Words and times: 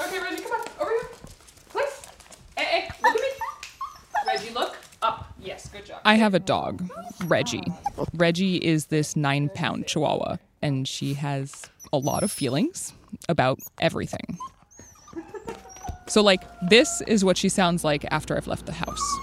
Okay, 0.00 0.20
Reggie, 0.20 0.42
come 0.42 0.52
on. 0.52 0.66
Over 0.80 0.90
here. 0.90 1.08
Please. 1.70 2.02
Hey, 2.56 2.64
hey, 2.64 2.88
look 3.02 3.14
at 3.14 3.20
me. 3.20 3.28
Reggie, 4.26 4.54
look 4.54 4.76
up. 5.02 5.32
Yes, 5.40 5.68
good 5.68 5.86
job. 5.86 6.00
I 6.04 6.14
have 6.14 6.34
a 6.34 6.38
dog, 6.38 6.88
Reggie. 7.26 7.64
Reggie 8.14 8.56
is 8.56 8.86
this 8.86 9.16
nine 9.16 9.50
pound 9.54 9.86
chihuahua, 9.86 10.36
and 10.62 10.86
she 10.86 11.14
has 11.14 11.68
a 11.92 11.98
lot 11.98 12.22
of 12.22 12.30
feelings 12.30 12.92
about 13.28 13.58
everything. 13.80 14.38
So, 16.06 16.22
like, 16.22 16.42
this 16.68 17.02
is 17.02 17.24
what 17.24 17.36
she 17.36 17.48
sounds 17.48 17.84
like 17.84 18.04
after 18.10 18.36
I've 18.36 18.46
left 18.46 18.66
the 18.66 18.72
house. 18.72 19.18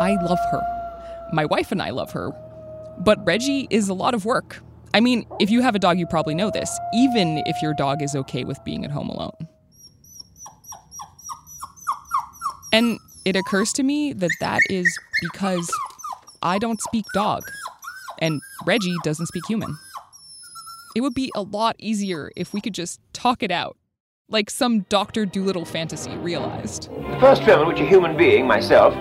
I 0.00 0.16
love 0.22 0.38
her. 0.50 0.62
My 1.32 1.46
wife 1.46 1.72
and 1.72 1.80
I 1.80 1.90
love 1.90 2.12
her. 2.12 2.32
But 2.98 3.24
Reggie 3.24 3.66
is 3.70 3.88
a 3.88 3.94
lot 3.94 4.12
of 4.12 4.24
work. 4.24 4.60
I 4.94 5.00
mean, 5.00 5.26
if 5.40 5.50
you 5.50 5.60
have 5.60 5.74
a 5.74 5.80
dog, 5.80 5.98
you 5.98 6.06
probably 6.06 6.36
know 6.36 6.50
this, 6.50 6.78
even 6.94 7.42
if 7.46 7.60
your 7.60 7.74
dog 7.74 8.00
is 8.00 8.14
okay 8.14 8.44
with 8.44 8.62
being 8.64 8.84
at 8.84 8.92
home 8.92 9.08
alone. 9.08 9.48
And 12.72 12.98
it 13.24 13.34
occurs 13.34 13.72
to 13.72 13.82
me 13.82 14.12
that 14.12 14.30
that 14.38 14.60
is 14.70 14.86
because 15.20 15.68
I 16.42 16.58
don't 16.60 16.80
speak 16.80 17.04
dog, 17.12 17.42
and 18.20 18.40
Reggie 18.66 18.94
doesn't 19.02 19.26
speak 19.26 19.44
human. 19.48 19.76
It 20.94 21.00
would 21.00 21.14
be 21.14 21.32
a 21.34 21.42
lot 21.42 21.74
easier 21.80 22.30
if 22.36 22.52
we 22.52 22.60
could 22.60 22.74
just 22.74 23.00
talk 23.12 23.42
it 23.42 23.50
out, 23.50 23.76
like 24.28 24.48
some 24.48 24.82
Dr. 24.82 25.26
Dolittle 25.26 25.64
fantasy 25.64 26.16
realized. 26.18 26.88
The 27.10 27.18
first 27.18 27.42
film 27.42 27.62
in 27.62 27.66
which 27.66 27.80
a 27.80 27.86
human 27.86 28.16
being, 28.16 28.46
myself, 28.46 28.94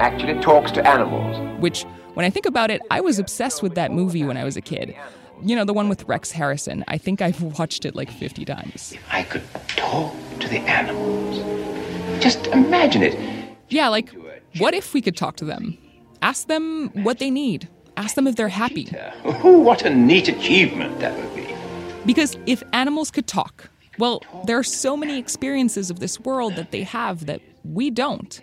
actually 0.00 0.40
talks 0.42 0.72
to 0.72 0.84
animals. 0.84 1.60
Which, 1.60 1.84
when 2.14 2.26
I 2.26 2.30
think 2.30 2.46
about 2.46 2.72
it, 2.72 2.82
I 2.90 3.00
was 3.00 3.20
obsessed 3.20 3.62
with 3.62 3.76
that 3.76 3.92
movie 3.92 4.24
when 4.24 4.36
I 4.36 4.42
was 4.42 4.56
a 4.56 4.60
kid. 4.60 4.96
You 5.42 5.56
know, 5.56 5.64
the 5.64 5.72
one 5.72 5.88
with 5.88 6.04
Rex 6.04 6.30
Harrison. 6.32 6.84
I 6.88 6.98
think 6.98 7.20
I've 7.22 7.40
watched 7.58 7.84
it 7.84 7.94
like 7.94 8.10
50 8.10 8.44
times. 8.44 8.92
If 8.92 9.02
I 9.10 9.22
could 9.22 9.42
talk 9.66 10.14
to 10.40 10.48
the 10.48 10.58
animals. 10.60 12.22
Just 12.22 12.46
imagine 12.48 13.02
it. 13.02 13.54
Yeah, 13.68 13.88
like, 13.88 14.10
what 14.58 14.74
if 14.74 14.94
we 14.94 15.02
could 15.02 15.16
talk 15.16 15.36
to 15.36 15.44
them? 15.44 15.76
Ask 16.22 16.46
them 16.48 16.90
what 17.02 17.18
they 17.18 17.30
need. 17.30 17.68
Ask 17.96 18.14
them 18.14 18.26
if 18.26 18.36
they're 18.36 18.48
happy. 18.48 18.88
Oh, 19.24 19.58
what 19.60 19.82
a 19.82 19.90
neat 19.90 20.28
achievement 20.28 21.00
that 21.00 21.16
would 21.16 21.34
be. 21.34 21.54
Because 22.04 22.36
if 22.46 22.62
animals 22.72 23.10
could 23.10 23.26
talk, 23.26 23.70
well, 23.98 24.22
there 24.44 24.58
are 24.58 24.62
so 24.64 24.96
many 24.96 25.18
experiences 25.18 25.90
of 25.90 26.00
this 26.00 26.20
world 26.20 26.54
that 26.56 26.70
they 26.70 26.82
have 26.82 27.26
that 27.26 27.40
we 27.64 27.90
don't. 27.90 28.40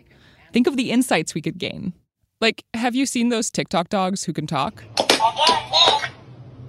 Think 0.52 0.68
of 0.68 0.78
the 0.78 0.92
insights 0.92 1.34
we 1.34 1.42
could 1.42 1.58
gain. 1.58 1.94
Like, 2.42 2.64
have 2.74 2.96
you 2.96 3.06
seen 3.06 3.30
those 3.30 3.50
TikTok 3.50 3.90
dogs 3.90 4.26
who 4.26 4.34
can 4.34 4.48
talk? 4.48 4.84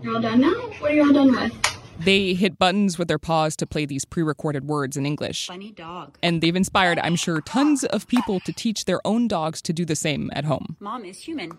You're 0.05 0.17
all 0.17 0.21
done 0.21 0.43
now? 0.43 0.51
What 0.81 0.91
are 0.91 0.95
you 0.95 1.03
all 1.03 1.15
done 1.15 1.33
with? 1.33 1.53
They 1.99 2.35
hit 2.35 2.59
buttons 2.59 2.99
with 2.99 3.09
their 3.09 3.19
paws 3.19 3.57
to 3.57 3.67
play 3.67 3.87
these 3.87 4.05
pre 4.05 4.23
recorded 4.23 4.67
words 4.67 4.99
in 4.99 5.07
English. 5.07 5.47
Funny 5.47 5.71
dog. 5.71 6.19
And 6.23 6.43
they've 6.43 6.55
inspired, 6.55 6.99
I'm 6.99 7.17
sure, 7.17 7.41
tons 7.41 7.85
of 7.85 8.07
people 8.07 8.39
to 8.41 8.53
teach 8.53 8.85
their 8.85 9.01
own 9.07 9.29
dogs 9.29 9.63
to 9.63 9.73
do 9.73 9.87
the 9.87 9.97
same 9.97 10.31
at 10.35 10.45
home. 10.45 10.77
Mom 10.79 11.07
is 11.07 11.19
human. 11.19 11.57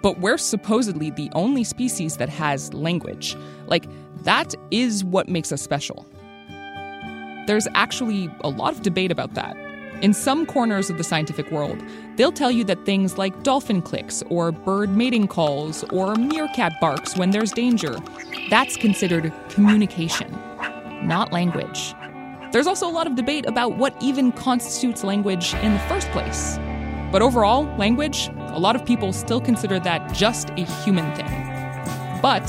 But 0.00 0.18
we're 0.20 0.38
supposedly 0.38 1.10
the 1.10 1.28
only 1.34 1.62
species 1.62 2.16
that 2.16 2.30
has 2.30 2.72
language. 2.72 3.36
Like, 3.66 3.84
that 4.22 4.54
is 4.70 5.04
what 5.04 5.28
makes 5.28 5.52
us 5.52 5.60
special. 5.60 6.06
There's 7.46 7.68
actually 7.74 8.30
a 8.40 8.48
lot 8.48 8.72
of 8.72 8.80
debate 8.80 9.10
about 9.10 9.34
that. 9.34 9.58
In 10.02 10.12
some 10.12 10.44
corners 10.44 10.90
of 10.90 10.98
the 10.98 11.04
scientific 11.04 11.50
world, 11.50 11.82
they'll 12.16 12.30
tell 12.30 12.50
you 12.50 12.64
that 12.64 12.84
things 12.84 13.16
like 13.16 13.42
dolphin 13.42 13.80
clicks 13.80 14.22
or 14.28 14.52
bird 14.52 14.94
mating 14.94 15.26
calls 15.26 15.84
or 15.84 16.14
meerkat 16.16 16.74
barks 16.82 17.16
when 17.16 17.30
there's 17.30 17.50
danger, 17.50 17.96
that's 18.50 18.76
considered 18.76 19.32
communication, 19.48 20.30
not 21.02 21.32
language. 21.32 21.94
There's 22.52 22.66
also 22.66 22.86
a 22.86 22.92
lot 22.92 23.06
of 23.06 23.14
debate 23.14 23.46
about 23.46 23.78
what 23.78 23.96
even 24.02 24.32
constitutes 24.32 25.02
language 25.02 25.54
in 25.54 25.72
the 25.72 25.80
first 25.88 26.10
place. 26.10 26.58
But 27.10 27.22
overall, 27.22 27.64
language, 27.78 28.28
a 28.36 28.58
lot 28.58 28.76
of 28.76 28.84
people 28.84 29.14
still 29.14 29.40
consider 29.40 29.80
that 29.80 30.12
just 30.12 30.50
a 30.50 30.64
human 30.84 31.14
thing. 31.16 31.26
But 32.20 32.46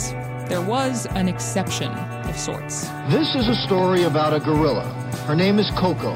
there 0.50 0.62
was 0.62 1.06
an 1.12 1.30
exception 1.30 1.94
of 1.94 2.38
sorts. 2.38 2.90
This 3.10 3.36
is 3.36 3.48
a 3.48 3.56
story 3.66 4.04
about 4.04 4.34
a 4.34 4.40
gorilla. 4.42 4.84
Her 5.26 5.36
name 5.36 5.60
is 5.60 5.72
Koko. 5.78 6.16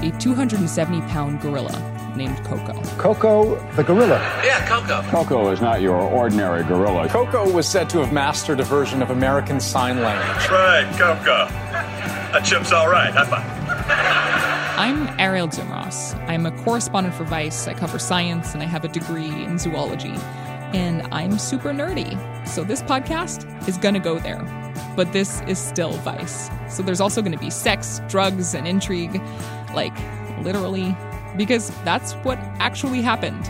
A 0.00 0.12
270 0.18 1.00
pound 1.08 1.40
gorilla 1.40 1.72
named 2.16 2.36
Koko. 2.44 2.80
Koko 2.98 3.56
the 3.74 3.82
gorilla. 3.82 4.18
Yeah, 4.44 4.64
Koko. 4.68 5.02
Koko 5.10 5.50
is 5.50 5.60
not 5.60 5.80
your 5.80 5.96
ordinary 6.00 6.62
gorilla. 6.62 7.08
Koko 7.08 7.50
was 7.50 7.66
said 7.66 7.90
to 7.90 7.98
have 7.98 8.12
mastered 8.12 8.60
a 8.60 8.64
version 8.64 9.02
of 9.02 9.10
American 9.10 9.58
Sign 9.58 10.00
Language. 10.00 10.50
Right, 10.50 10.88
Koko. 10.92 11.48
That 12.32 12.44
chip's 12.44 12.70
all 12.70 12.88
right. 12.88 13.12
High 13.12 13.24
five. 13.24 14.78
I'm 14.78 15.08
Ariel 15.18 15.48
Zumros. 15.48 16.14
I'm 16.28 16.46
a 16.46 16.52
correspondent 16.62 17.16
for 17.16 17.24
Vice. 17.24 17.66
I 17.66 17.74
cover 17.74 17.98
science 17.98 18.54
and 18.54 18.62
I 18.62 18.66
have 18.66 18.84
a 18.84 18.88
degree 18.88 19.26
in 19.26 19.58
zoology. 19.58 20.14
And 20.72 21.02
I'm 21.12 21.38
super 21.38 21.70
nerdy. 21.70 22.16
So 22.46 22.62
this 22.62 22.82
podcast 22.82 23.66
is 23.66 23.76
going 23.76 23.94
to 23.94 24.00
go 24.00 24.20
there. 24.20 24.44
But 24.94 25.12
this 25.12 25.40
is 25.42 25.58
still 25.58 25.92
Vice. 25.92 26.50
So 26.68 26.82
there's 26.82 27.00
also 27.00 27.22
going 27.22 27.32
to 27.32 27.38
be 27.38 27.50
sex, 27.50 28.00
drugs, 28.08 28.54
and 28.54 28.68
intrigue. 28.68 29.20
Like, 29.78 29.96
literally. 30.42 30.96
Because 31.36 31.70
that's 31.84 32.14
what 32.24 32.36
actually 32.58 33.00
happened. 33.00 33.44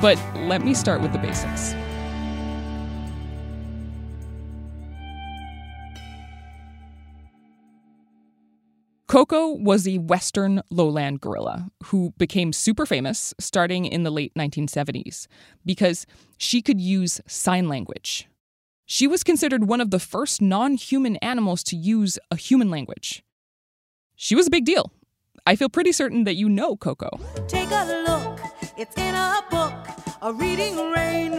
But 0.00 0.16
let 0.46 0.64
me 0.64 0.74
start 0.74 1.00
with 1.00 1.12
the 1.12 1.18
basics. 1.18 1.74
Koko 9.08 9.48
was 9.48 9.88
a 9.88 9.98
Western 9.98 10.62
lowland 10.70 11.20
gorilla 11.20 11.68
who 11.86 12.14
became 12.16 12.52
super 12.52 12.86
famous 12.86 13.34
starting 13.40 13.86
in 13.86 14.04
the 14.04 14.10
late 14.12 14.32
1970s 14.34 15.26
because 15.66 16.06
she 16.38 16.62
could 16.62 16.80
use 16.80 17.20
sign 17.26 17.68
language. 17.68 18.28
She 18.86 19.08
was 19.08 19.24
considered 19.24 19.64
one 19.64 19.80
of 19.80 19.90
the 19.90 19.98
first 19.98 20.40
non 20.40 20.74
human 20.74 21.16
animals 21.16 21.64
to 21.64 21.76
use 21.76 22.20
a 22.30 22.36
human 22.36 22.70
language. 22.70 23.24
She 24.22 24.36
was 24.36 24.46
a 24.46 24.50
big 24.50 24.64
deal. 24.64 24.92
I 25.48 25.56
feel 25.56 25.68
pretty 25.68 25.90
certain 25.90 26.22
that 26.24 26.36
you 26.36 26.48
know 26.48 26.76
Koko. 26.76 27.10
Take 27.48 27.72
a 27.72 28.04
look, 28.06 28.38
it's 28.78 28.96
in 28.96 29.16
a 29.16 29.42
book, 29.50 29.74
a 30.22 30.32
reading 30.32 30.76
rainbow. 30.92 31.34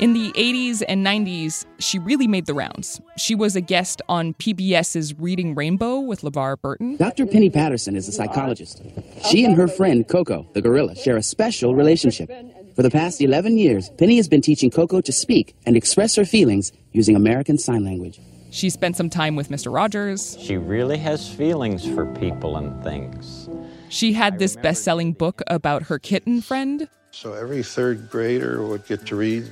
In 0.00 0.14
the 0.14 0.32
80s 0.32 0.82
and 0.88 1.04
90s, 1.04 1.66
she 1.78 1.98
really 1.98 2.26
made 2.26 2.46
the 2.46 2.54
rounds. 2.54 3.02
She 3.18 3.34
was 3.34 3.54
a 3.54 3.60
guest 3.60 4.00
on 4.08 4.32
PBS's 4.32 5.18
Reading 5.18 5.54
Rainbow 5.54 6.00
with 6.00 6.22
LeVar 6.22 6.58
Burton. 6.62 6.96
Dr. 6.96 7.26
Penny 7.26 7.50
Patterson 7.50 7.94
is 7.94 8.08
a 8.08 8.12
psychologist. 8.12 8.80
She 9.28 9.44
and 9.44 9.54
her 9.56 9.68
friend 9.68 10.08
Koko, 10.08 10.48
the 10.54 10.62
gorilla, 10.62 10.96
share 10.96 11.18
a 11.18 11.22
special 11.22 11.74
relationship. 11.74 12.30
For 12.74 12.82
the 12.82 12.90
past 12.90 13.20
11 13.20 13.58
years, 13.58 13.90
Penny 13.98 14.16
has 14.16 14.26
been 14.26 14.40
teaching 14.40 14.70
Koko 14.70 15.02
to 15.02 15.12
speak 15.12 15.54
and 15.66 15.76
express 15.76 16.14
her 16.14 16.24
feelings 16.24 16.72
using 16.92 17.14
American 17.14 17.58
Sign 17.58 17.84
Language. 17.84 18.18
She 18.50 18.70
spent 18.70 18.96
some 18.96 19.10
time 19.10 19.36
with 19.36 19.48
Mr. 19.48 19.72
Rogers. 19.72 20.36
She 20.40 20.56
really 20.56 20.98
has 20.98 21.28
feelings 21.28 21.86
for 21.86 22.06
people 22.14 22.56
and 22.56 22.82
things. 22.82 23.48
She 23.88 24.12
had 24.12 24.38
this 24.38 24.56
best 24.56 24.82
selling 24.82 25.12
book 25.12 25.42
about 25.46 25.84
her 25.84 25.98
kitten 25.98 26.40
friend. 26.40 26.88
So 27.10 27.34
every 27.34 27.62
third 27.62 28.10
grader 28.10 28.62
would 28.66 28.86
get 28.86 29.06
to 29.06 29.16
read 29.16 29.48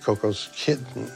Koko's 0.00 0.48
Kitten. 0.54 1.10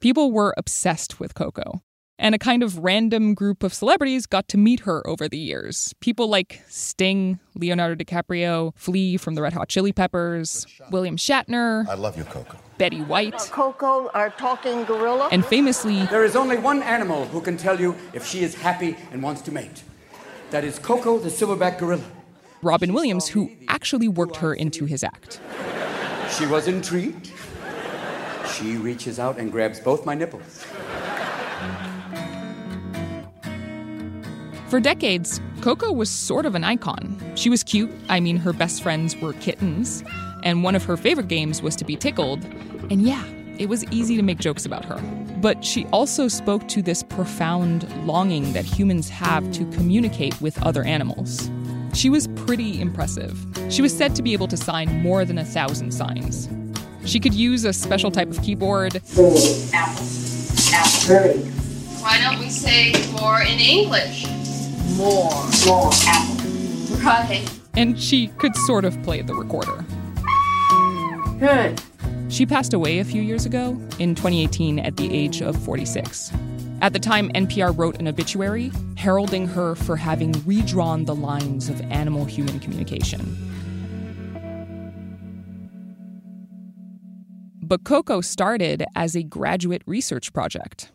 People 0.00 0.32
were 0.32 0.54
obsessed 0.56 1.20
with 1.20 1.34
Koko. 1.34 1.82
And 2.18 2.34
a 2.34 2.38
kind 2.38 2.62
of 2.62 2.78
random 2.78 3.32
group 3.32 3.62
of 3.62 3.72
celebrities 3.72 4.26
got 4.26 4.46
to 4.48 4.58
meet 4.58 4.80
her 4.80 5.06
over 5.06 5.26
the 5.26 5.38
years. 5.38 5.94
People 6.00 6.28
like 6.28 6.62
Sting, 6.68 7.40
Leonardo 7.54 7.94
DiCaprio, 8.02 8.72
Flea 8.76 9.16
from 9.16 9.34
the 9.34 9.42
Red 9.42 9.54
Hot 9.54 9.68
Chili 9.70 9.92
Peppers, 9.92 10.66
William 10.90 11.16
Shatner. 11.16 11.88
I 11.88 11.94
love 11.94 12.18
you, 12.18 12.24
Koko. 12.24 12.58
Betty 12.80 13.02
White. 13.02 13.36
Koko, 13.52 14.08
our 14.14 14.30
talking 14.30 14.84
gorilla. 14.84 15.28
And 15.30 15.44
famously, 15.44 16.06
there 16.06 16.24
is 16.24 16.34
only 16.34 16.56
one 16.56 16.82
animal 16.82 17.26
who 17.26 17.42
can 17.42 17.58
tell 17.58 17.78
you 17.78 17.94
if 18.14 18.24
she 18.24 18.40
is 18.40 18.54
happy 18.54 18.96
and 19.12 19.22
wants 19.22 19.42
to 19.42 19.52
mate. 19.52 19.82
That 20.50 20.64
is 20.64 20.78
Koko, 20.78 21.18
the 21.18 21.28
silverback 21.28 21.78
gorilla. 21.78 22.02
Robin 22.62 22.94
Williams, 22.94 23.28
who 23.28 23.50
actually 23.68 24.08
worked 24.08 24.36
her 24.36 24.54
into 24.54 24.86
his 24.86 25.04
act. 25.04 25.42
She 26.38 26.46
was 26.46 26.68
intrigued. 26.68 27.30
She 28.54 28.78
reaches 28.78 29.18
out 29.18 29.38
and 29.38 29.52
grabs 29.52 29.78
both 29.78 30.06
my 30.06 30.14
nipples. 30.14 30.64
For 34.68 34.80
decades, 34.80 35.38
Koko 35.60 35.92
was 35.92 36.08
sort 36.08 36.46
of 36.46 36.54
an 36.54 36.64
icon. 36.64 37.20
She 37.34 37.50
was 37.50 37.62
cute. 37.62 37.90
I 38.08 38.20
mean, 38.20 38.38
her 38.38 38.54
best 38.54 38.82
friends 38.82 39.14
were 39.18 39.34
kittens. 39.34 40.02
And 40.42 40.62
one 40.62 40.74
of 40.74 40.84
her 40.84 40.96
favorite 40.96 41.28
games 41.28 41.62
was 41.62 41.76
to 41.76 41.84
be 41.84 41.96
tickled. 41.96 42.44
And 42.90 43.02
yeah, 43.02 43.24
it 43.58 43.68
was 43.68 43.84
easy 43.92 44.16
to 44.16 44.22
make 44.22 44.38
jokes 44.38 44.64
about 44.64 44.84
her. 44.84 44.96
But 45.40 45.64
she 45.64 45.86
also 45.86 46.28
spoke 46.28 46.66
to 46.68 46.82
this 46.82 47.02
profound 47.02 47.86
longing 48.06 48.52
that 48.52 48.64
humans 48.64 49.08
have 49.08 49.50
to 49.52 49.64
communicate 49.70 50.40
with 50.40 50.62
other 50.62 50.82
animals. 50.84 51.50
She 51.94 52.08
was 52.08 52.28
pretty 52.28 52.80
impressive. 52.80 53.38
She 53.68 53.82
was 53.82 53.96
said 53.96 54.14
to 54.16 54.22
be 54.22 54.32
able 54.32 54.48
to 54.48 54.56
sign 54.56 55.02
more 55.02 55.24
than 55.24 55.38
a 55.38 55.44
thousand 55.44 55.92
signs. 55.92 56.48
She 57.04 57.18
could 57.18 57.34
use 57.34 57.64
a 57.64 57.72
special 57.72 58.10
type 58.10 58.30
of 58.30 58.42
keyboard. 58.42 58.96
Apple. 58.96 59.36
Apple. 60.72 61.50
Why 62.00 62.18
don't 62.20 62.38
we 62.38 62.48
say 62.48 62.92
more 63.20 63.42
in 63.42 63.58
English? 63.58 64.26
More. 64.96 65.30
More 65.66 65.90
apple. 66.06 66.46
Right. 67.04 67.50
And 67.74 68.00
she 68.00 68.28
could 68.38 68.54
sort 68.56 68.84
of 68.84 69.00
play 69.02 69.22
the 69.22 69.34
recorder. 69.34 69.84
Good. 71.40 71.82
She 72.28 72.44
passed 72.44 72.74
away 72.74 72.98
a 72.98 73.04
few 73.04 73.22
years 73.22 73.46
ago, 73.46 73.70
in 73.98 74.14
2018, 74.14 74.78
at 74.78 74.98
the 74.98 75.12
age 75.12 75.40
of 75.40 75.56
46. 75.64 76.32
At 76.82 76.92
the 76.92 76.98
time, 76.98 77.30
NPR 77.30 77.76
wrote 77.76 77.98
an 77.98 78.06
obituary 78.06 78.70
heralding 78.96 79.48
her 79.48 79.74
for 79.74 79.96
having 79.96 80.32
redrawn 80.44 81.06
the 81.06 81.14
lines 81.14 81.70
of 81.70 81.80
animal 81.90 82.26
human 82.26 82.60
communication. 82.60 83.36
But 87.62 87.84
Koko 87.84 88.20
started 88.20 88.84
as 88.94 89.16
a 89.16 89.22
graduate 89.22 89.82
research 89.86 90.34
project. 90.34 90.92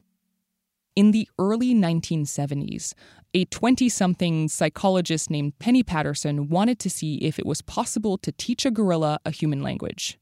In 0.95 1.11
the 1.11 1.27
early 1.39 1.73
1970s, 1.73 2.93
a 3.33 3.45
20 3.45 3.89
something 3.89 4.47
psychologist 4.47 5.31
named 5.31 5.57
Penny 5.57 5.81
Patterson 5.81 6.49
wanted 6.49 6.77
to 6.79 6.89
see 6.89 7.15
if 7.15 7.39
it 7.39 7.45
was 7.45 7.61
possible 7.63 8.17
to 8.19 8.31
teach 8.31 8.63
a 8.65 8.71
gorilla 8.71 9.19
a 9.25 9.31
human 9.31 9.63
language. 9.63 10.19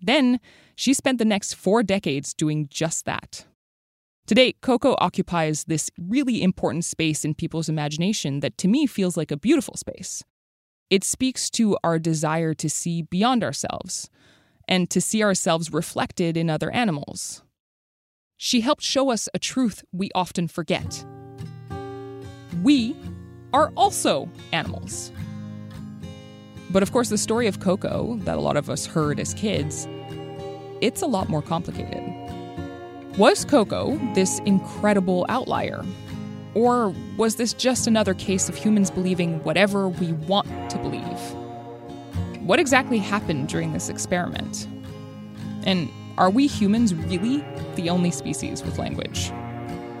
Then, 0.00 0.40
she 0.74 0.94
spent 0.94 1.18
the 1.18 1.24
next 1.24 1.54
four 1.54 1.82
decades 1.82 2.34
doing 2.34 2.68
just 2.70 3.04
that. 3.04 3.44
Today, 4.26 4.52
Koko 4.60 4.94
occupies 4.98 5.64
this 5.64 5.90
really 5.98 6.42
important 6.42 6.84
space 6.84 7.24
in 7.24 7.34
people's 7.34 7.68
imagination 7.68 8.40
that 8.40 8.56
to 8.58 8.68
me 8.68 8.86
feels 8.86 9.16
like 9.16 9.30
a 9.30 9.36
beautiful 9.36 9.76
space. 9.76 10.22
It 10.88 11.04
speaks 11.04 11.50
to 11.50 11.76
our 11.82 11.98
desire 11.98 12.54
to 12.54 12.70
see 12.70 13.02
beyond 13.02 13.44
ourselves 13.44 14.08
and 14.68 14.88
to 14.90 15.00
see 15.00 15.22
ourselves 15.22 15.72
reflected 15.72 16.36
in 16.36 16.48
other 16.48 16.70
animals. 16.70 17.42
She 18.36 18.60
helped 18.60 18.82
show 18.82 19.10
us 19.10 19.28
a 19.34 19.38
truth 19.38 19.84
we 19.92 20.10
often 20.14 20.48
forget. 20.48 21.04
We 22.62 22.96
are 23.52 23.72
also 23.76 24.30
animals. 24.52 25.12
But 26.72 26.82
of 26.82 26.92
course, 26.92 27.08
the 27.08 27.18
story 27.18 27.46
of 27.46 27.60
Koko 27.60 28.16
that 28.22 28.36
a 28.36 28.40
lot 28.40 28.56
of 28.56 28.70
us 28.70 28.86
heard 28.86 29.18
as 29.18 29.34
kids, 29.34 29.88
it's 30.80 31.02
a 31.02 31.06
lot 31.06 31.28
more 31.28 31.42
complicated. 31.42 32.02
Was 33.18 33.44
Koko 33.44 33.98
this 34.14 34.38
incredible 34.46 35.26
outlier? 35.28 35.84
Or 36.54 36.94
was 37.16 37.36
this 37.36 37.52
just 37.52 37.86
another 37.86 38.14
case 38.14 38.48
of 38.48 38.54
humans 38.54 38.90
believing 38.90 39.42
whatever 39.42 39.88
we 39.88 40.12
want 40.12 40.70
to 40.70 40.78
believe? 40.78 41.20
What 42.40 42.58
exactly 42.58 42.98
happened 42.98 43.48
during 43.48 43.72
this 43.72 43.88
experiment? 43.88 44.66
And 45.64 45.90
are 46.18 46.30
we 46.30 46.46
humans 46.46 46.94
really 46.94 47.44
the 47.74 47.90
only 47.90 48.10
species 48.10 48.62
with 48.62 48.78
language? 48.78 49.30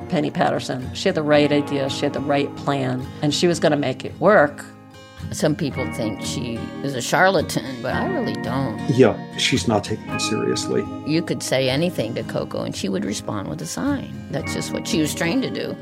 Penny 0.08 0.30
Patterson, 0.30 0.92
she 0.94 1.08
had 1.08 1.14
the 1.14 1.22
right 1.22 1.52
idea, 1.52 1.88
she 1.88 2.04
had 2.04 2.12
the 2.12 2.20
right 2.20 2.54
plan, 2.56 3.06
and 3.22 3.32
she 3.34 3.46
was 3.46 3.60
going 3.60 3.72
to 3.72 3.78
make 3.78 4.04
it 4.04 4.18
work. 4.20 4.64
Some 5.32 5.54
people 5.54 5.90
think 5.92 6.22
she 6.24 6.56
is 6.82 6.94
a 6.94 7.00
charlatan, 7.00 7.80
but 7.82 7.94
I 7.94 8.06
really 8.06 8.34
don't. 8.42 8.78
Yeah, 8.90 9.16
she's 9.36 9.68
not 9.68 9.84
taken 9.84 10.08
it 10.10 10.20
seriously. 10.20 10.84
You 11.06 11.22
could 11.22 11.42
say 11.42 11.70
anything 11.70 12.14
to 12.16 12.22
Koko 12.24 12.62
and 12.62 12.74
she 12.74 12.88
would 12.88 13.04
respond 13.04 13.48
with 13.48 13.62
a 13.62 13.66
sign. 13.66 14.12
That's 14.30 14.54
just 14.54 14.72
what 14.72 14.88
she 14.88 15.00
was 15.00 15.14
trained 15.14 15.42
to 15.42 15.50
do. 15.50 15.76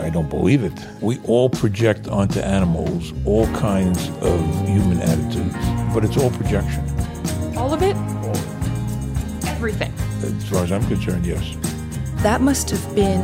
I 0.00 0.10
don't 0.10 0.30
believe 0.30 0.64
it. 0.64 0.72
We 1.02 1.18
all 1.24 1.50
project 1.50 2.08
onto 2.08 2.40
animals 2.40 3.12
all 3.26 3.46
kinds 3.48 4.08
of 4.20 4.40
human 4.66 5.00
attitudes, 5.00 5.54
but 5.92 6.04
it's 6.04 6.16
all 6.16 6.30
projection. 6.30 6.82
All 7.58 7.74
of 7.74 7.82
it? 7.82 7.96
All 7.96 8.30
of 8.30 9.42
it. 9.42 9.48
Everything. 9.48 9.92
As 10.22 10.48
far 10.48 10.62
as 10.64 10.72
I'm 10.72 10.86
concerned, 10.86 11.26
yes. 11.26 11.56
That 12.22 12.40
must 12.40 12.70
have 12.70 12.94
been 12.94 13.20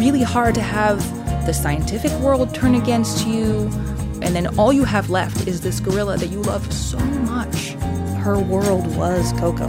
really 0.00 0.22
hard 0.22 0.54
to 0.56 0.60
have 0.60 0.98
the 1.48 1.54
scientific 1.54 2.12
world 2.20 2.54
turn 2.54 2.74
against 2.74 3.26
you, 3.26 3.70
and 4.20 4.36
then 4.36 4.46
all 4.58 4.70
you 4.70 4.84
have 4.84 5.08
left 5.08 5.48
is 5.48 5.62
this 5.62 5.80
gorilla 5.80 6.14
that 6.18 6.26
you 6.26 6.42
love 6.42 6.70
so 6.70 6.98
much. 6.98 7.70
Her 8.20 8.38
world 8.38 8.94
was 8.98 9.32
Koko. 9.40 9.66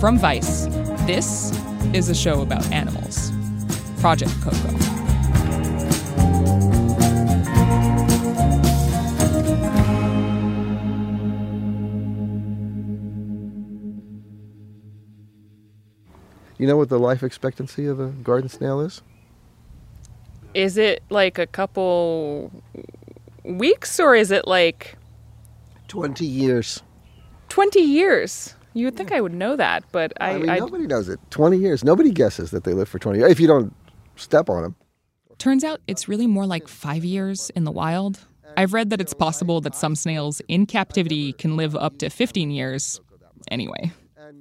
From 0.00 0.18
Vice, 0.18 0.64
this 1.04 1.54
is 1.92 2.08
a 2.08 2.14
show 2.14 2.40
about 2.40 2.64
animals. 2.72 3.30
Project 4.00 4.32
Koko. 4.40 4.70
You 16.56 16.66
know 16.66 16.78
what 16.78 16.88
the 16.88 16.98
life 16.98 17.22
expectancy 17.22 17.84
of 17.84 18.00
a 18.00 18.08
garden 18.08 18.48
snail 18.48 18.80
is? 18.80 19.02
Is 20.54 20.76
it 20.76 21.02
like 21.10 21.38
a 21.38 21.46
couple 21.46 22.50
weeks 23.44 23.98
or 23.98 24.14
is 24.14 24.30
it 24.30 24.46
like 24.46 24.96
20 25.88 26.26
years? 26.26 26.82
20 27.48 27.80
years. 27.80 28.54
You 28.74 28.86
would 28.86 28.96
think 28.96 29.12
I 29.12 29.20
would 29.20 29.34
know 29.34 29.56
that, 29.56 29.84
but 29.92 30.12
I. 30.20 30.30
I 30.30 30.38
mean, 30.38 30.48
I 30.48 30.58
nobody 30.58 30.86
knows 30.86 31.08
it. 31.08 31.20
20 31.30 31.58
years. 31.58 31.84
Nobody 31.84 32.10
guesses 32.10 32.50
that 32.52 32.64
they 32.64 32.72
live 32.72 32.88
for 32.88 32.98
20 32.98 33.18
years 33.18 33.30
if 33.30 33.40
you 33.40 33.46
don't 33.46 33.74
step 34.16 34.48
on 34.48 34.62
them. 34.62 34.76
Turns 35.38 35.64
out 35.64 35.80
it's 35.86 36.08
really 36.08 36.26
more 36.26 36.46
like 36.46 36.68
five 36.68 37.04
years 37.04 37.50
in 37.50 37.64
the 37.64 37.70
wild. 37.70 38.20
I've 38.56 38.72
read 38.72 38.90
that 38.90 39.00
it's 39.00 39.14
possible 39.14 39.60
that 39.62 39.74
some 39.74 39.94
snails 39.94 40.40
in 40.48 40.66
captivity 40.66 41.32
can 41.32 41.56
live 41.56 41.74
up 41.74 41.98
to 41.98 42.10
15 42.10 42.50
years. 42.50 43.00
Anyway. 43.50 43.92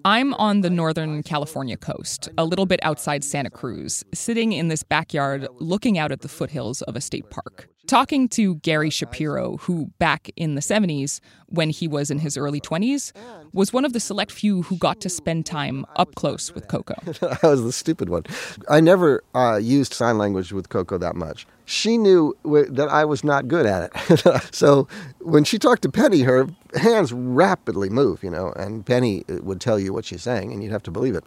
I'm 0.03 0.33
on 0.35 0.61
the 0.61 0.69
Northern 0.69 1.21
California 1.23 1.77
coast, 1.77 2.29
a 2.37 2.45
little 2.45 2.65
bit 2.65 2.79
outside 2.83 3.23
Santa 3.23 3.49
Cruz, 3.49 4.03
sitting 4.13 4.51
in 4.51 4.67
this 4.67 4.83
backyard 4.83 5.47
looking 5.59 5.97
out 5.99 6.11
at 6.11 6.21
the 6.21 6.27
foothills 6.27 6.81
of 6.83 6.95
a 6.95 7.01
state 7.01 7.29
park. 7.29 7.69
Talking 7.91 8.29
to 8.29 8.55
Gary 8.55 8.89
Shapiro, 8.89 9.57
who 9.57 9.87
back 9.99 10.31
in 10.37 10.55
the 10.55 10.61
70s, 10.61 11.19
when 11.47 11.71
he 11.71 11.89
was 11.89 12.09
in 12.09 12.19
his 12.19 12.37
early 12.37 12.61
20s, 12.61 13.11
was 13.51 13.73
one 13.73 13.83
of 13.83 13.91
the 13.91 13.99
select 13.99 14.31
few 14.31 14.61
who 14.61 14.77
got 14.77 15.01
to 15.01 15.09
spend 15.09 15.45
time 15.45 15.85
up 15.97 16.15
close 16.15 16.55
with 16.55 16.69
Koko. 16.69 16.95
I 17.43 17.47
was 17.47 17.63
the 17.63 17.73
stupid 17.73 18.07
one. 18.07 18.23
I 18.69 18.79
never 18.79 19.25
uh, 19.35 19.59
used 19.61 19.93
sign 19.93 20.17
language 20.17 20.53
with 20.53 20.69
Koko 20.69 20.97
that 20.99 21.17
much. 21.17 21.45
She 21.65 21.97
knew 21.97 22.33
w- 22.45 22.71
that 22.71 22.87
I 22.87 23.03
was 23.03 23.25
not 23.25 23.49
good 23.49 23.65
at 23.65 23.91
it. 23.93 24.53
so 24.55 24.87
when 25.19 25.43
she 25.43 25.59
talked 25.59 25.81
to 25.81 25.91
Penny, 25.91 26.21
her 26.21 26.47
hands 26.75 27.11
rapidly 27.11 27.89
move, 27.89 28.23
you 28.23 28.29
know, 28.29 28.53
and 28.55 28.85
Penny 28.85 29.25
uh, 29.27 29.39
would 29.41 29.59
tell 29.59 29.77
you 29.77 29.91
what 29.91 30.05
she's 30.05 30.23
saying, 30.23 30.53
and 30.53 30.63
you'd 30.63 30.71
have 30.71 30.83
to 30.83 30.91
believe 30.91 31.15
it. 31.15 31.25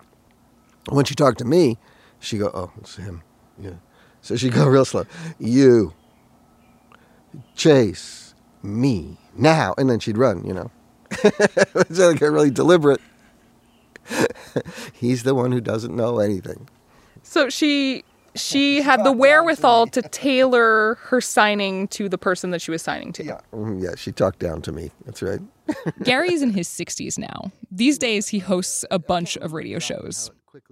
When 0.88 1.04
she 1.04 1.14
talked 1.14 1.37
to 1.40 1.44
me, 1.44 1.76
she'd 2.21 2.38
go, 2.38 2.50
Oh, 2.54 2.73
it's 2.78 2.97
him. 2.97 3.23
Yeah. 3.59 3.75
So 4.23 4.37
she'd 4.37 4.54
go 4.54 4.66
real 4.66 4.87
slow. 4.87 5.04
You 5.38 5.92
chase 7.55 8.35
me 8.62 9.17
now. 9.37 9.75
And 9.79 9.88
then 9.91 10.00
she'd 10.00 10.19
run, 10.19 10.45
you 10.45 10.55
know. 10.55 10.71
it's 11.11 11.99
like 11.99 12.21
a 12.21 12.31
really 12.31 12.50
deliberate. 12.50 13.00
He's 14.93 15.23
the 15.23 15.35
one 15.35 15.53
who 15.53 15.61
doesn't 15.61 15.95
know 15.95 16.19
anything. 16.19 16.69
So 17.23 17.49
she 17.49 18.05
she 18.35 18.83
had 18.83 19.05
the 19.05 19.12
wherewithal 19.12 19.87
to 19.88 20.03
tailor 20.03 20.97
her 21.03 21.21
signing 21.21 21.87
to 21.88 22.09
the 22.09 22.19
person 22.19 22.50
that 22.50 22.61
she 22.61 22.71
was 22.73 22.83
signing 22.83 23.12
to. 23.12 23.25
Yeah, 23.25 23.41
Mhm, 23.53 23.81
yeah 23.83 23.95
she 23.97 24.11
talked 24.12 24.41
down 24.41 24.61
to 24.62 24.73
me. 24.73 24.91
That's 25.05 25.23
right. 25.23 25.41
Gary's 26.03 26.43
in 26.43 26.50
his 26.50 26.69
60s 26.69 27.17
now. 27.17 27.53
These 27.71 27.97
days, 27.97 28.29
he 28.29 28.41
hosts 28.41 28.85
a 28.91 28.99
bunch 28.99 29.37
of 29.37 29.53
radio 29.53 29.79
shows. 29.79 30.31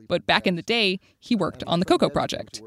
But 0.08 0.26
back 0.26 0.46
in 0.46 0.56
the 0.56 0.62
day, 0.62 1.00
he 1.18 1.34
worked 1.36 1.62
on 1.64 1.78
the 1.80 1.86
Koko 1.86 2.08
Project. 2.08 2.60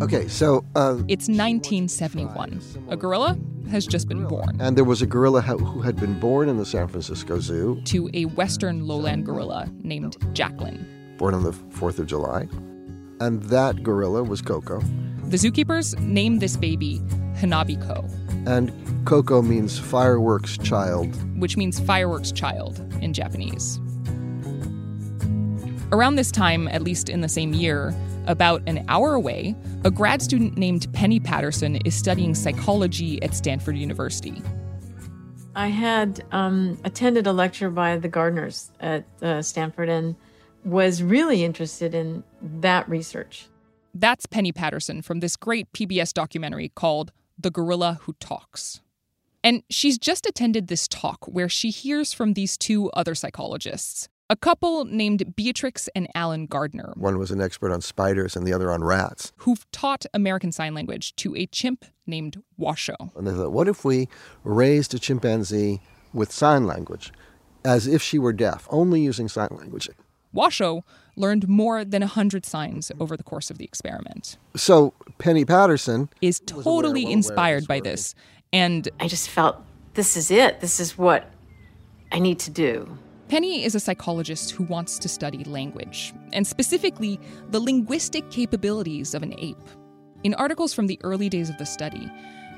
Okay, 0.00 0.28
so. 0.28 0.64
Uh, 0.76 1.02
It's 1.08 1.28
1971. 1.28 2.60
A 2.88 2.96
gorilla 2.96 3.36
has 3.70 3.86
just 3.86 4.08
been 4.08 4.24
born 4.26 4.56
and 4.60 4.76
there 4.76 4.84
was 4.84 5.02
a 5.02 5.06
gorilla 5.06 5.42
who 5.42 5.82
had 5.82 5.96
been 5.96 6.18
born 6.18 6.48
in 6.48 6.56
the 6.56 6.64
San 6.64 6.88
Francisco 6.88 7.38
Zoo, 7.38 7.82
to 7.84 8.08
a 8.14 8.24
western 8.26 8.86
lowland 8.86 9.26
gorilla 9.26 9.68
named 9.82 10.16
Jacqueline. 10.34 10.86
born 11.18 11.34
on 11.34 11.42
the 11.42 11.50
4th 11.52 11.98
of 11.98 12.06
July. 12.06 12.48
And 13.20 13.42
that 13.44 13.82
gorilla 13.82 14.22
was 14.22 14.40
Koko. 14.40 14.80
The 15.24 15.36
zookeepers 15.36 15.98
named 16.00 16.40
this 16.40 16.56
baby 16.56 17.00
Hanabi 17.34 17.76
Ko, 17.86 18.04
And 18.50 18.72
Koko 19.04 19.42
means 19.42 19.78
fireworks 19.78 20.56
child. 20.58 21.12
which 21.40 21.56
means 21.56 21.78
fireworks 21.80 22.30
child 22.32 22.80
in 23.02 23.12
Japanese. 23.12 23.80
Around 25.92 26.14
this 26.16 26.30
time, 26.30 26.68
at 26.68 26.82
least 26.82 27.08
in 27.08 27.20
the 27.20 27.28
same 27.28 27.52
year, 27.52 27.94
about 28.28 28.62
an 28.66 28.84
hour 28.88 29.14
away, 29.14 29.56
a 29.84 29.90
grad 29.90 30.22
student 30.22 30.56
named 30.56 30.92
Penny 30.92 31.18
Patterson 31.18 31.76
is 31.84 31.94
studying 31.94 32.34
psychology 32.34 33.20
at 33.22 33.34
Stanford 33.34 33.76
University. 33.76 34.40
I 35.56 35.68
had 35.68 36.24
um, 36.30 36.78
attended 36.84 37.26
a 37.26 37.32
lecture 37.32 37.70
by 37.70 37.96
the 37.96 38.08
Gardners 38.08 38.70
at 38.78 39.04
uh, 39.20 39.42
Stanford 39.42 39.88
and 39.88 40.14
was 40.64 41.02
really 41.02 41.42
interested 41.42 41.94
in 41.94 42.22
that 42.40 42.88
research. 42.88 43.48
That's 43.92 44.26
Penny 44.26 44.52
Patterson 44.52 45.02
from 45.02 45.18
this 45.18 45.34
great 45.34 45.72
PBS 45.72 46.12
documentary 46.12 46.70
called 46.74 47.10
The 47.38 47.50
Gorilla 47.50 47.98
Who 48.02 48.14
Talks. 48.20 48.80
And 49.42 49.62
she's 49.70 49.98
just 49.98 50.26
attended 50.26 50.68
this 50.68 50.86
talk 50.86 51.26
where 51.26 51.48
she 51.48 51.70
hears 51.70 52.12
from 52.12 52.34
these 52.34 52.56
two 52.56 52.90
other 52.90 53.14
psychologists, 53.14 54.08
a 54.30 54.36
couple 54.36 54.84
named 54.84 55.34
Beatrix 55.36 55.88
and 55.94 56.06
Allen 56.14 56.46
Gardner. 56.46 56.92
One 56.96 57.18
was 57.18 57.30
an 57.30 57.40
expert 57.40 57.72
on 57.72 57.80
spiders 57.80 58.36
and 58.36 58.46
the 58.46 58.52
other 58.52 58.70
on 58.70 58.84
rats. 58.84 59.32
Who've 59.38 59.70
taught 59.72 60.04
American 60.12 60.52
Sign 60.52 60.74
Language 60.74 61.16
to 61.16 61.34
a 61.34 61.46
chimp 61.46 61.84
named 62.06 62.42
Washoe. 62.56 62.96
And 63.16 63.26
they 63.26 63.32
thought, 63.32 63.52
what 63.52 63.68
if 63.68 63.84
we 63.84 64.08
raised 64.44 64.94
a 64.94 64.98
chimpanzee 64.98 65.80
with 66.12 66.30
sign 66.32 66.66
language 66.66 67.12
as 67.64 67.86
if 67.86 68.02
she 68.02 68.18
were 68.18 68.32
deaf, 68.32 68.66
only 68.70 69.00
using 69.00 69.28
sign 69.28 69.48
language? 69.50 69.88
Washoe 70.32 70.82
learned 71.16 71.48
more 71.48 71.84
than 71.84 72.02
100 72.02 72.44
signs 72.44 72.92
over 73.00 73.16
the 73.16 73.22
course 73.22 73.50
of 73.50 73.56
the 73.58 73.64
experiment. 73.64 74.36
So 74.54 74.92
Penny 75.16 75.44
Patterson 75.44 76.10
is 76.20 76.40
totally 76.40 77.02
aware, 77.02 77.04
well 77.04 77.12
inspired 77.12 77.66
by 77.66 77.80
this. 77.80 78.14
And 78.52 78.88
I 79.00 79.08
just 79.08 79.30
felt 79.30 79.56
this 79.94 80.16
is 80.16 80.30
it. 80.30 80.60
This 80.60 80.80
is 80.80 80.98
what 80.98 81.30
I 82.12 82.18
need 82.18 82.38
to 82.40 82.50
do. 82.50 82.98
Penny 83.28 83.62
is 83.62 83.74
a 83.74 83.80
psychologist 83.80 84.52
who 84.52 84.64
wants 84.64 84.98
to 84.98 85.06
study 85.06 85.44
language, 85.44 86.14
and 86.32 86.46
specifically 86.46 87.20
the 87.50 87.60
linguistic 87.60 88.30
capabilities 88.30 89.12
of 89.12 89.22
an 89.22 89.34
ape. 89.36 89.68
In 90.24 90.32
articles 90.34 90.72
from 90.72 90.86
the 90.86 90.98
early 91.04 91.28
days 91.28 91.50
of 91.50 91.58
the 91.58 91.66
study, 91.66 92.10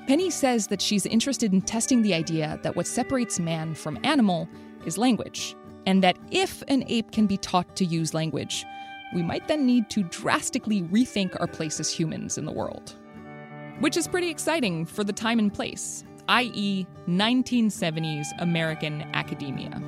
Penny 0.06 0.30
says 0.30 0.68
that 0.68 0.80
she's 0.80 1.06
interested 1.06 1.52
in 1.52 1.60
testing 1.60 2.02
the 2.02 2.14
idea 2.14 2.60
that 2.62 2.76
what 2.76 2.86
separates 2.86 3.40
man 3.40 3.74
from 3.74 3.98
animal 4.04 4.48
is 4.86 4.96
language, 4.96 5.56
and 5.86 6.04
that 6.04 6.16
if 6.30 6.62
an 6.68 6.84
ape 6.86 7.10
can 7.10 7.26
be 7.26 7.36
taught 7.36 7.74
to 7.74 7.84
use 7.84 8.14
language, 8.14 8.64
we 9.12 9.22
might 9.22 9.48
then 9.48 9.66
need 9.66 9.90
to 9.90 10.04
drastically 10.04 10.82
rethink 10.82 11.36
our 11.40 11.48
place 11.48 11.80
as 11.80 11.92
humans 11.92 12.38
in 12.38 12.44
the 12.44 12.52
world. 12.52 12.94
Which 13.80 13.96
is 13.96 14.06
pretty 14.06 14.30
exciting 14.30 14.86
for 14.86 15.02
the 15.02 15.12
time 15.12 15.40
and 15.40 15.52
place, 15.52 16.04
i.e., 16.28 16.86
1970s 17.08 18.28
American 18.38 19.02
academia. 19.14 19.82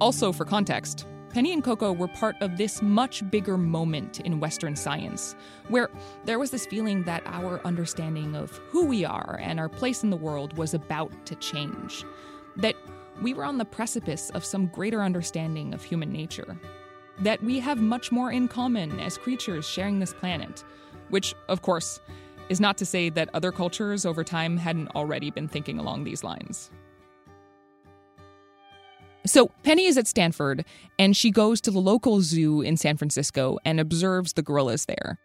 Also, 0.00 0.32
for 0.32 0.46
context, 0.46 1.06
Penny 1.28 1.52
and 1.52 1.62
Koko 1.62 1.92
were 1.92 2.08
part 2.08 2.34
of 2.40 2.56
this 2.56 2.80
much 2.80 3.28
bigger 3.30 3.56
moment 3.56 4.20
in 4.20 4.40
Western 4.40 4.74
science, 4.74 5.36
where 5.68 5.90
there 6.24 6.38
was 6.38 6.50
this 6.50 6.66
feeling 6.66 7.04
that 7.04 7.22
our 7.26 7.60
understanding 7.66 8.34
of 8.34 8.50
who 8.70 8.86
we 8.86 9.04
are 9.04 9.38
and 9.40 9.60
our 9.60 9.68
place 9.68 10.02
in 10.02 10.10
the 10.10 10.16
world 10.16 10.56
was 10.56 10.74
about 10.74 11.12
to 11.26 11.36
change. 11.36 12.04
That 12.56 12.74
we 13.22 13.34
were 13.34 13.44
on 13.44 13.58
the 13.58 13.64
precipice 13.64 14.30
of 14.30 14.44
some 14.44 14.66
greater 14.68 15.02
understanding 15.02 15.74
of 15.74 15.84
human 15.84 16.10
nature. 16.10 16.58
That 17.20 17.42
we 17.42 17.60
have 17.60 17.78
much 17.78 18.10
more 18.10 18.32
in 18.32 18.48
common 18.48 18.98
as 18.98 19.18
creatures 19.18 19.68
sharing 19.68 20.00
this 20.00 20.14
planet, 20.14 20.64
which, 21.10 21.34
of 21.48 21.60
course, 21.60 22.00
is 22.48 22.58
not 22.58 22.78
to 22.78 22.86
say 22.86 23.10
that 23.10 23.28
other 23.34 23.52
cultures 23.52 24.06
over 24.06 24.24
time 24.24 24.56
hadn't 24.56 24.88
already 24.96 25.30
been 25.30 25.46
thinking 25.46 25.78
along 25.78 26.04
these 26.04 26.24
lines. 26.24 26.70
So 29.26 29.48
Penny 29.62 29.86
is 29.86 29.98
at 29.98 30.06
Stanford 30.06 30.64
and 30.98 31.16
she 31.16 31.30
goes 31.30 31.60
to 31.62 31.70
the 31.70 31.80
local 31.80 32.22
zoo 32.22 32.60
in 32.62 32.76
San 32.76 32.96
Francisco 32.96 33.58
and 33.64 33.78
observes 33.78 34.32
the 34.32 34.42
gorillas 34.42 34.86
there. 34.86 35.18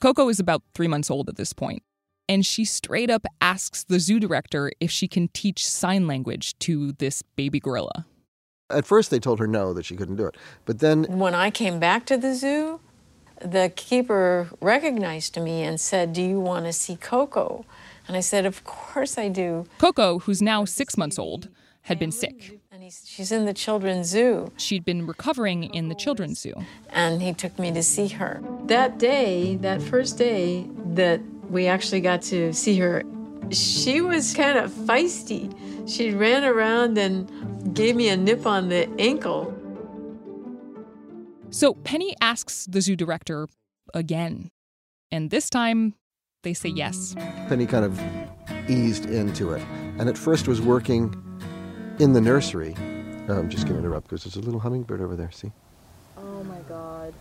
Koko 0.00 0.28
is 0.28 0.38
about 0.38 0.62
three 0.74 0.88
months 0.88 1.10
old 1.10 1.28
at 1.28 1.36
this 1.36 1.52
point, 1.52 1.82
and 2.28 2.44
she 2.44 2.64
straight 2.64 3.10
up 3.10 3.24
asks 3.40 3.84
the 3.84 3.98
zoo 3.98 4.20
director 4.20 4.70
if 4.80 4.90
she 4.90 5.08
can 5.08 5.28
teach 5.28 5.66
sign 5.66 6.06
language 6.06 6.58
to 6.58 6.92
this 6.92 7.22
baby 7.36 7.60
gorilla. 7.60 8.06
At 8.70 8.86
first, 8.86 9.10
they 9.10 9.18
told 9.18 9.38
her 9.38 9.46
no, 9.46 9.72
that 9.72 9.84
she 9.84 9.96
couldn't 9.96 10.16
do 10.16 10.26
it. 10.26 10.36
But 10.64 10.80
then. 10.80 11.04
When 11.04 11.34
I 11.34 11.50
came 11.50 11.78
back 11.78 12.06
to 12.06 12.16
the 12.16 12.34
zoo, 12.34 12.80
the 13.40 13.72
keeper 13.74 14.48
recognized 14.60 15.40
me 15.40 15.62
and 15.62 15.80
said, 15.80 16.12
Do 16.12 16.22
you 16.22 16.40
want 16.40 16.66
to 16.66 16.72
see 16.72 16.96
Koko? 16.96 17.64
And 18.08 18.16
I 18.16 18.20
said, 18.20 18.46
Of 18.46 18.64
course 18.64 19.18
I 19.18 19.28
do. 19.28 19.66
Koko, 19.78 20.20
who's 20.20 20.40
now 20.42 20.64
six 20.64 20.96
months 20.96 21.18
old, 21.18 21.48
had 21.82 21.98
been 21.98 22.12
sick. 22.12 22.60
And 22.84 22.92
she's 22.92 23.32
in 23.32 23.46
the 23.46 23.54
children's 23.54 24.08
zoo. 24.08 24.52
She'd 24.58 24.84
been 24.84 25.06
recovering 25.06 25.64
in 25.72 25.88
the 25.88 25.94
children's 25.94 26.38
zoo. 26.38 26.52
And 26.90 27.22
he 27.22 27.32
took 27.32 27.58
me 27.58 27.72
to 27.72 27.82
see 27.82 28.08
her. 28.08 28.42
That 28.66 28.98
day, 28.98 29.56
that 29.62 29.80
first 29.80 30.18
day 30.18 30.68
that 30.88 31.22
we 31.48 31.66
actually 31.66 32.02
got 32.02 32.20
to 32.24 32.52
see 32.52 32.78
her, 32.80 33.02
she 33.50 34.02
was 34.02 34.34
kind 34.34 34.58
of 34.58 34.70
feisty. 34.70 35.50
She 35.88 36.10
ran 36.10 36.44
around 36.44 36.98
and 36.98 37.74
gave 37.74 37.96
me 37.96 38.10
a 38.10 38.18
nip 38.18 38.44
on 38.46 38.68
the 38.68 38.86
ankle. 38.98 39.54
So 41.48 41.72
Penny 41.72 42.14
asks 42.20 42.66
the 42.66 42.82
zoo 42.82 42.96
director 42.96 43.48
again. 43.94 44.50
And 45.10 45.30
this 45.30 45.48
time, 45.48 45.94
they 46.42 46.52
say 46.52 46.68
yes. 46.68 47.14
Penny 47.48 47.64
kind 47.64 47.86
of 47.86 47.98
eased 48.68 49.06
into 49.06 49.54
it. 49.54 49.62
And 49.98 50.06
at 50.06 50.18
first 50.18 50.48
was 50.48 50.60
working 50.60 51.14
in 51.98 52.12
the 52.12 52.20
nursery. 52.20 52.74
Oh, 53.28 53.38
I'm 53.38 53.48
just 53.48 53.64
going 53.64 53.74
to 53.74 53.86
interrupt 53.86 54.08
because 54.08 54.24
there's 54.24 54.36
a 54.36 54.40
little 54.40 54.60
hummingbird 54.60 55.00
over 55.00 55.16
there. 55.16 55.30
See? 55.30 55.52
Oh 56.18 56.44
my 56.44 56.58
god. 56.68 57.14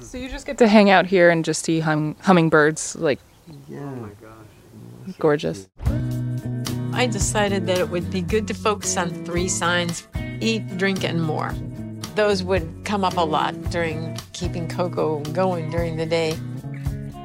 So 0.00 0.18
you 0.18 0.28
just 0.28 0.46
get 0.46 0.58
to 0.58 0.68
hang 0.68 0.90
out 0.90 1.06
here 1.06 1.30
and 1.30 1.44
just 1.44 1.64
see 1.64 1.80
hum- 1.80 2.16
hummingbirds, 2.20 2.96
like. 2.96 3.20
Yeah. 3.68 3.80
Oh 3.80 3.90
my 3.90 4.08
gosh. 4.20 5.16
Gorgeous. 5.18 5.68
I 6.92 7.06
decided 7.06 7.66
that 7.66 7.78
it 7.78 7.90
would 7.90 8.10
be 8.10 8.22
good 8.22 8.48
to 8.48 8.54
focus 8.54 8.96
on 8.96 9.10
three 9.24 9.48
signs 9.48 10.06
eat, 10.40 10.76
drink, 10.76 11.04
and 11.04 11.22
more. 11.22 11.54
Those 12.14 12.42
would 12.42 12.68
come 12.84 13.04
up 13.04 13.16
a 13.16 13.22
lot 13.22 13.54
during 13.70 14.18
keeping 14.32 14.68
Koko 14.68 15.20
going 15.32 15.70
during 15.70 15.96
the 15.96 16.06
day. 16.06 16.36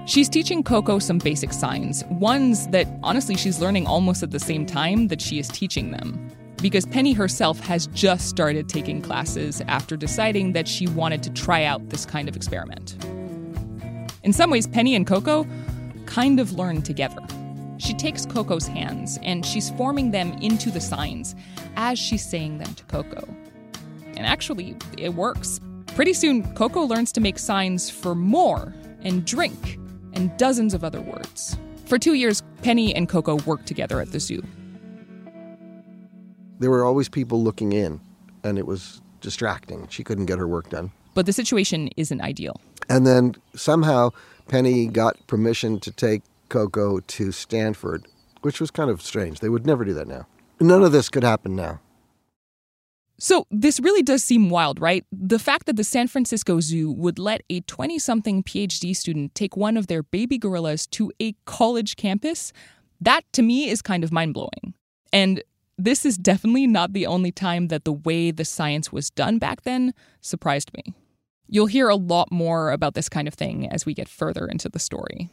She's 0.05 0.29
teaching 0.29 0.63
Koko 0.63 0.99
some 0.99 1.17
basic 1.17 1.53
signs, 1.53 2.03
ones 2.05 2.67
that 2.67 2.87
honestly 3.03 3.35
she's 3.35 3.59
learning 3.59 3.87
almost 3.87 4.23
at 4.23 4.31
the 4.31 4.39
same 4.39 4.65
time 4.65 5.07
that 5.07 5.21
she 5.21 5.39
is 5.39 5.47
teaching 5.47 5.91
them 5.91 6.31
because 6.61 6.85
Penny 6.85 7.13
herself 7.13 7.59
has 7.61 7.87
just 7.87 8.29
started 8.29 8.69
taking 8.69 9.01
classes 9.01 9.61
after 9.67 9.97
deciding 9.97 10.53
that 10.53 10.67
she 10.67 10.87
wanted 10.87 11.23
to 11.23 11.29
try 11.31 11.63
out 11.63 11.89
this 11.89 12.05
kind 12.05 12.29
of 12.29 12.35
experiment. 12.35 12.95
In 14.23 14.31
some 14.31 14.51
ways, 14.51 14.67
Penny 14.67 14.95
and 14.95 15.07
Koko 15.07 15.47
kind 16.05 16.39
of 16.39 16.53
learn 16.53 16.81
together. 16.81 17.21
She 17.79 17.95
takes 17.95 18.27
Koko's 18.27 18.67
hands 18.67 19.17
and 19.23 19.43
she's 19.43 19.71
forming 19.71 20.11
them 20.11 20.33
into 20.33 20.69
the 20.69 20.81
signs 20.81 21.33
as 21.75 21.97
she's 21.97 22.23
saying 22.23 22.59
them 22.59 22.73
to 22.75 22.83
Koko. 22.85 23.27
And 24.15 24.25
actually, 24.25 24.75
it 24.97 25.15
works. 25.15 25.59
Pretty 25.95 26.13
soon, 26.13 26.53
Koko 26.53 26.83
learns 26.83 27.11
to 27.13 27.21
make 27.21 27.39
signs 27.39 27.89
for 27.89 28.13
more 28.13 28.73
and 29.01 29.25
drink 29.25 29.79
and 30.13 30.35
dozens 30.37 30.75
of 30.75 30.83
other 30.83 31.01
words. 31.01 31.57
For 31.85 31.97
two 31.97 32.13
years, 32.13 32.43
Penny 32.61 32.93
and 32.93 33.09
Koko 33.09 33.37
worked 33.37 33.65
together 33.65 33.99
at 33.99 34.11
the 34.11 34.19
zoo 34.19 34.43
there 36.61 36.69
were 36.69 36.85
always 36.85 37.09
people 37.09 37.43
looking 37.43 37.73
in, 37.73 37.99
and 38.43 38.57
it 38.59 38.67
was 38.67 39.01
distracting. 39.19 39.87
She 39.89 40.03
couldn't 40.03 40.27
get 40.27 40.37
her 40.37 40.47
work 40.47 40.69
done. 40.69 40.91
But 41.15 41.25
the 41.25 41.33
situation 41.33 41.89
isn't 41.97 42.21
ideal. 42.21 42.61
And 42.87 43.05
then 43.05 43.35
somehow 43.55 44.11
Penny 44.47 44.85
got 44.85 45.17
permission 45.27 45.79
to 45.79 45.91
take 45.91 46.21
Koko 46.49 46.99
to 46.99 47.31
Stanford, 47.31 48.07
which 48.41 48.61
was 48.61 48.69
kind 48.69 48.91
of 48.91 49.01
strange. 49.01 49.39
They 49.39 49.49
would 49.49 49.65
never 49.65 49.83
do 49.83 49.93
that 49.95 50.07
now. 50.07 50.27
None 50.59 50.83
of 50.83 50.91
this 50.91 51.09
could 51.09 51.23
happen 51.23 51.55
now. 51.55 51.79
So, 53.17 53.45
this 53.51 53.79
really 53.79 54.01
does 54.01 54.23
seem 54.23 54.49
wild, 54.49 54.79
right? 54.79 55.05
The 55.11 55.39
fact 55.39 55.65
that 55.67 55.75
the 55.75 55.83
San 55.83 56.07
Francisco 56.07 56.59
Zoo 56.59 56.91
would 56.91 57.19
let 57.19 57.41
a 57.49 57.61
20 57.61 57.99
something 57.99 58.43
PhD 58.43 58.95
student 58.95 59.35
take 59.35 59.57
one 59.57 59.77
of 59.77 59.87
their 59.87 60.03
baby 60.03 60.37
gorillas 60.37 60.87
to 60.87 61.11
a 61.19 61.33
college 61.45 61.97
campus, 61.97 62.51
that 62.99 63.21
to 63.33 63.41
me 63.41 63.69
is 63.69 63.81
kind 63.81 64.03
of 64.03 64.11
mind 64.11 64.33
blowing. 64.33 64.73
And 65.13 65.43
this 65.85 66.05
is 66.05 66.17
definitely 66.17 66.67
not 66.67 66.93
the 66.93 67.05
only 67.05 67.31
time 67.31 67.67
that 67.67 67.85
the 67.85 67.93
way 67.93 68.31
the 68.31 68.45
science 68.45 68.91
was 68.91 69.09
done 69.09 69.37
back 69.37 69.61
then 69.61 69.93
surprised 70.21 70.71
me. 70.73 70.93
You'll 71.47 71.67
hear 71.67 71.89
a 71.89 71.95
lot 71.95 72.31
more 72.31 72.71
about 72.71 72.93
this 72.93 73.09
kind 73.09 73.27
of 73.27 73.33
thing 73.33 73.67
as 73.69 73.85
we 73.85 73.93
get 73.93 74.07
further 74.07 74.45
into 74.45 74.69
the 74.69 74.79
story. 74.79 75.29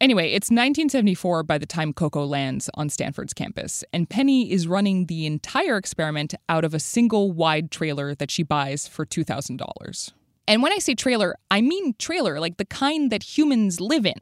Anyway, 0.00 0.32
it's 0.32 0.50
1974 0.50 1.44
by 1.44 1.58
the 1.58 1.64
time 1.64 1.92
Koko 1.92 2.24
lands 2.24 2.68
on 2.74 2.88
Stanford's 2.88 3.32
campus, 3.32 3.84
and 3.92 4.10
Penny 4.10 4.50
is 4.50 4.66
running 4.66 5.06
the 5.06 5.26
entire 5.26 5.76
experiment 5.76 6.34
out 6.48 6.64
of 6.64 6.74
a 6.74 6.80
single 6.80 7.30
wide 7.30 7.70
trailer 7.70 8.12
that 8.16 8.30
she 8.30 8.42
buys 8.42 8.88
for 8.88 9.06
$2,000. 9.06 10.12
And 10.48 10.60
when 10.60 10.72
I 10.72 10.78
say 10.78 10.96
trailer, 10.96 11.36
I 11.50 11.60
mean 11.60 11.94
trailer, 11.98 12.40
like 12.40 12.56
the 12.56 12.64
kind 12.64 13.12
that 13.12 13.38
humans 13.38 13.80
live 13.80 14.04
in. 14.04 14.18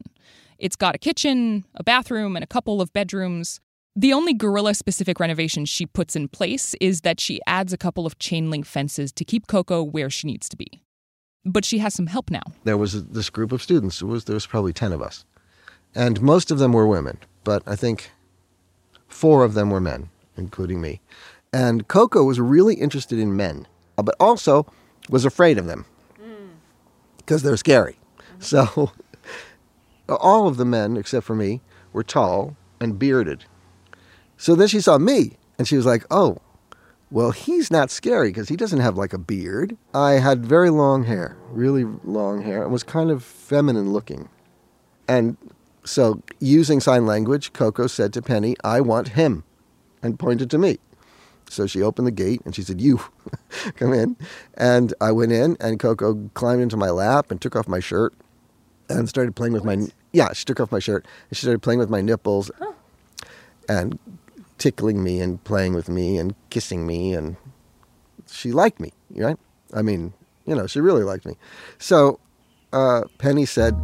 It's 0.59 0.77
got 0.77 0.95
a 0.95 0.99
kitchen, 0.99 1.65
a 1.75 1.83
bathroom, 1.83 2.37
and 2.37 2.45
a 2.45 2.47
couple 2.47 2.83
of 2.83 2.93
bedrooms. 2.93 3.61
The 3.97 4.13
only 4.13 4.35
gorilla 4.35 4.75
specific 4.75 5.19
renovation 5.19 5.65
she 5.65 5.85
puts 5.85 6.15
in 6.15 6.29
place 6.29 6.75
is 6.81 7.01
that 7.01 7.19
she 7.19 7.41
adds 7.47 7.73
a 7.73 7.79
couple 7.79 8.07
of 8.07 8.19
chain 8.19 8.49
link 8.49 8.65
fences 8.65 9.11
to 9.13 9.25
keep 9.25 9.49
Koko 9.49 9.83
where 9.83 10.09
she 10.09 10.29
needs 10.29 10.49
to 10.51 10.57
be. 10.57 10.83
But 11.45 11.65
she 11.65 11.79
has 11.79 11.95
some 11.95 12.07
help 12.07 12.31
now. 12.31 12.43
There 12.65 12.77
was 12.77 13.07
this 13.09 13.31
group 13.31 13.51
of 13.51 13.63
students. 13.63 14.01
It 14.01 14.05
was, 14.05 14.27
there 14.27 14.35
was 14.35 14.47
probably 14.47 14.73
10 14.73 14.93
of 14.93 15.03
us. 15.03 15.25
And 15.95 16.23
most 16.23 16.53
of 16.53 16.59
them 16.59 16.73
were 16.73 16.87
women, 16.87 17.19
but 17.43 17.63
I 17.67 17.75
think 17.75 18.13
four 19.09 19.43
of 19.43 19.55
them 19.55 19.71
were 19.71 19.81
men, 19.81 20.11
including 20.37 20.81
me. 20.81 21.01
And 21.53 21.89
Koko 21.89 22.23
was 22.23 22.39
really 22.39 22.75
interested 22.75 23.19
in 23.19 23.37
men, 23.37 23.67
uh, 23.99 24.03
but 24.03 24.15
also 24.21 24.67
was 25.09 25.25
afraid 25.25 25.59
of 25.59 25.67
them 25.67 25.85
mm. 26.23 26.51
because 27.17 27.43
they're 27.43 27.57
scary. 27.57 27.97
So 28.39 28.93
all 30.09 30.47
of 30.47 30.59
the 30.59 30.65
men, 30.65 30.97
except 30.97 31.27
for 31.27 31.35
me, 31.35 31.61
were 31.93 32.05
tall 32.05 32.57
and 32.81 32.97
bearded. 32.97 33.47
So 34.41 34.55
then 34.55 34.69
she 34.69 34.81
saw 34.81 34.97
me 34.97 35.37
and 35.59 35.69
she 35.69 35.77
was 35.77 35.85
like, 35.85 36.07
oh, 36.11 36.39
well, 37.11 37.31
he's 37.31 37.71
not 37.71 37.91
scary 37.91 38.31
because 38.31 38.49
he 38.49 38.57
doesn't 38.57 38.81
have 38.81 38.97
like 38.97 39.13
a 39.13 39.19
beard. 39.19 39.77
I 39.93 40.13
had 40.13 40.47
very 40.47 40.71
long 40.71 41.05
hair, 41.05 41.37
really 41.51 41.85
long 42.05 42.41
hair, 42.41 42.63
and 42.63 42.73
was 42.73 42.83
kind 42.83 43.11
of 43.11 43.23
feminine 43.23 43.93
looking. 43.93 44.31
And 45.07 45.37
so, 45.85 46.23
using 46.39 46.81
sign 46.81 47.05
language, 47.05 47.53
Koko 47.53 47.87
said 47.87 48.15
to 48.15 48.23
Penny, 48.23 48.57
I 48.65 48.81
want 48.81 49.09
him, 49.09 49.45
and 50.03 50.19
pointed 50.19 50.49
to 50.53 50.59
me. 50.59 50.79
So 51.51 51.67
she 51.67 51.83
opened 51.83 52.07
the 52.07 52.13
gate 52.13 52.41
and 52.47 52.55
she 52.55 52.63
said, 52.63 52.81
You, 52.81 53.01
come 53.77 53.93
in. 53.93 54.17
And 54.55 54.95
I 55.03 55.13
went 55.13 55.33
in, 55.33 55.59
and 55.61 55.79
Koko 55.79 56.31
climbed 56.33 56.63
into 56.63 56.79
my 56.79 56.89
lap 56.89 57.31
and 57.31 57.43
took 57.43 57.57
off 57.57 57.69
my 57.69 57.81
shirt 57.81 58.15
and 58.89 59.07
started 59.07 59.37
playing 59.37 59.53
with 59.53 59.65
my. 59.65 59.89
Yeah, 60.13 60.33
she 60.33 60.47
took 60.47 60.61
off 60.61 60.73
my 60.73 60.79
shirt 60.79 61.05
and 61.29 61.37
she 61.37 61.45
started 61.45 61.61
playing 61.61 61.79
with 61.79 61.91
my 61.91 62.01
nipples 62.01 62.51
and 63.71 63.99
tickling 64.61 65.02
me 65.02 65.21
and 65.21 65.43
playing 65.43 65.75
with 65.75 65.88
me 65.88 66.19
and 66.19 66.37
kissing 66.50 66.87
me. 66.87 67.14
And 67.14 67.37
she 68.29 68.52
liked 68.52 68.79
me, 68.79 68.93
right? 69.17 69.38
I 69.75 69.83
mean, 69.83 70.12
you 70.47 70.55
know, 70.55 70.69
she 70.69 70.81
really 70.81 71.02
liked 71.02 71.26
me. 71.26 71.35
So 71.79 72.21
uh, 72.73 73.02
Penny 73.19 73.47
said 73.47 73.75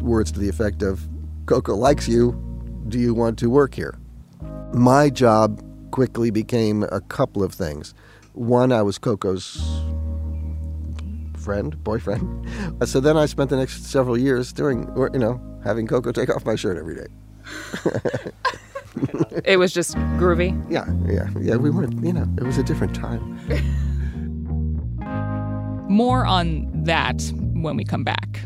words 0.00 0.30
to 0.32 0.38
the 0.38 0.48
effect 0.48 0.82
of, 0.82 1.08
Koko 1.46 1.74
likes 1.74 2.06
you. 2.06 2.40
Do 2.88 2.98
you 2.98 3.14
want 3.14 3.38
to 3.38 3.50
work 3.50 3.74
here? 3.74 3.98
My 4.72 5.10
job 5.10 5.64
quickly 5.90 6.30
became 6.30 6.84
a 6.84 7.00
couple 7.00 7.42
of 7.42 7.52
things. 7.52 7.94
One, 8.34 8.70
I 8.70 8.82
was 8.82 8.98
Koko's 8.98 9.58
friend, 11.36 11.82
boyfriend. 11.82 12.46
So 12.86 13.00
then 13.00 13.16
I 13.16 13.26
spent 13.26 13.50
the 13.50 13.56
next 13.56 13.86
several 13.86 14.16
years 14.16 14.52
doing, 14.52 14.88
or, 14.90 15.10
you 15.12 15.18
know, 15.18 15.40
having 15.64 15.86
Koko 15.86 16.12
take 16.12 16.28
off 16.28 16.44
my 16.44 16.54
shirt 16.54 16.76
every 16.76 16.94
day. 16.94 17.06
it 19.44 19.58
was 19.58 19.72
just 19.72 19.94
groovy. 20.18 20.50
Yeah, 20.70 20.86
yeah, 21.06 21.28
yeah. 21.40 21.56
We 21.56 21.70
weren't, 21.70 22.04
you 22.04 22.12
know, 22.12 22.26
it 22.36 22.44
was 22.44 22.58
a 22.58 22.62
different 22.62 22.94
time. 22.94 23.38
More 25.88 26.26
on 26.26 26.68
that 26.84 27.22
when 27.54 27.76
we 27.76 27.84
come 27.84 28.04
back. 28.04 28.40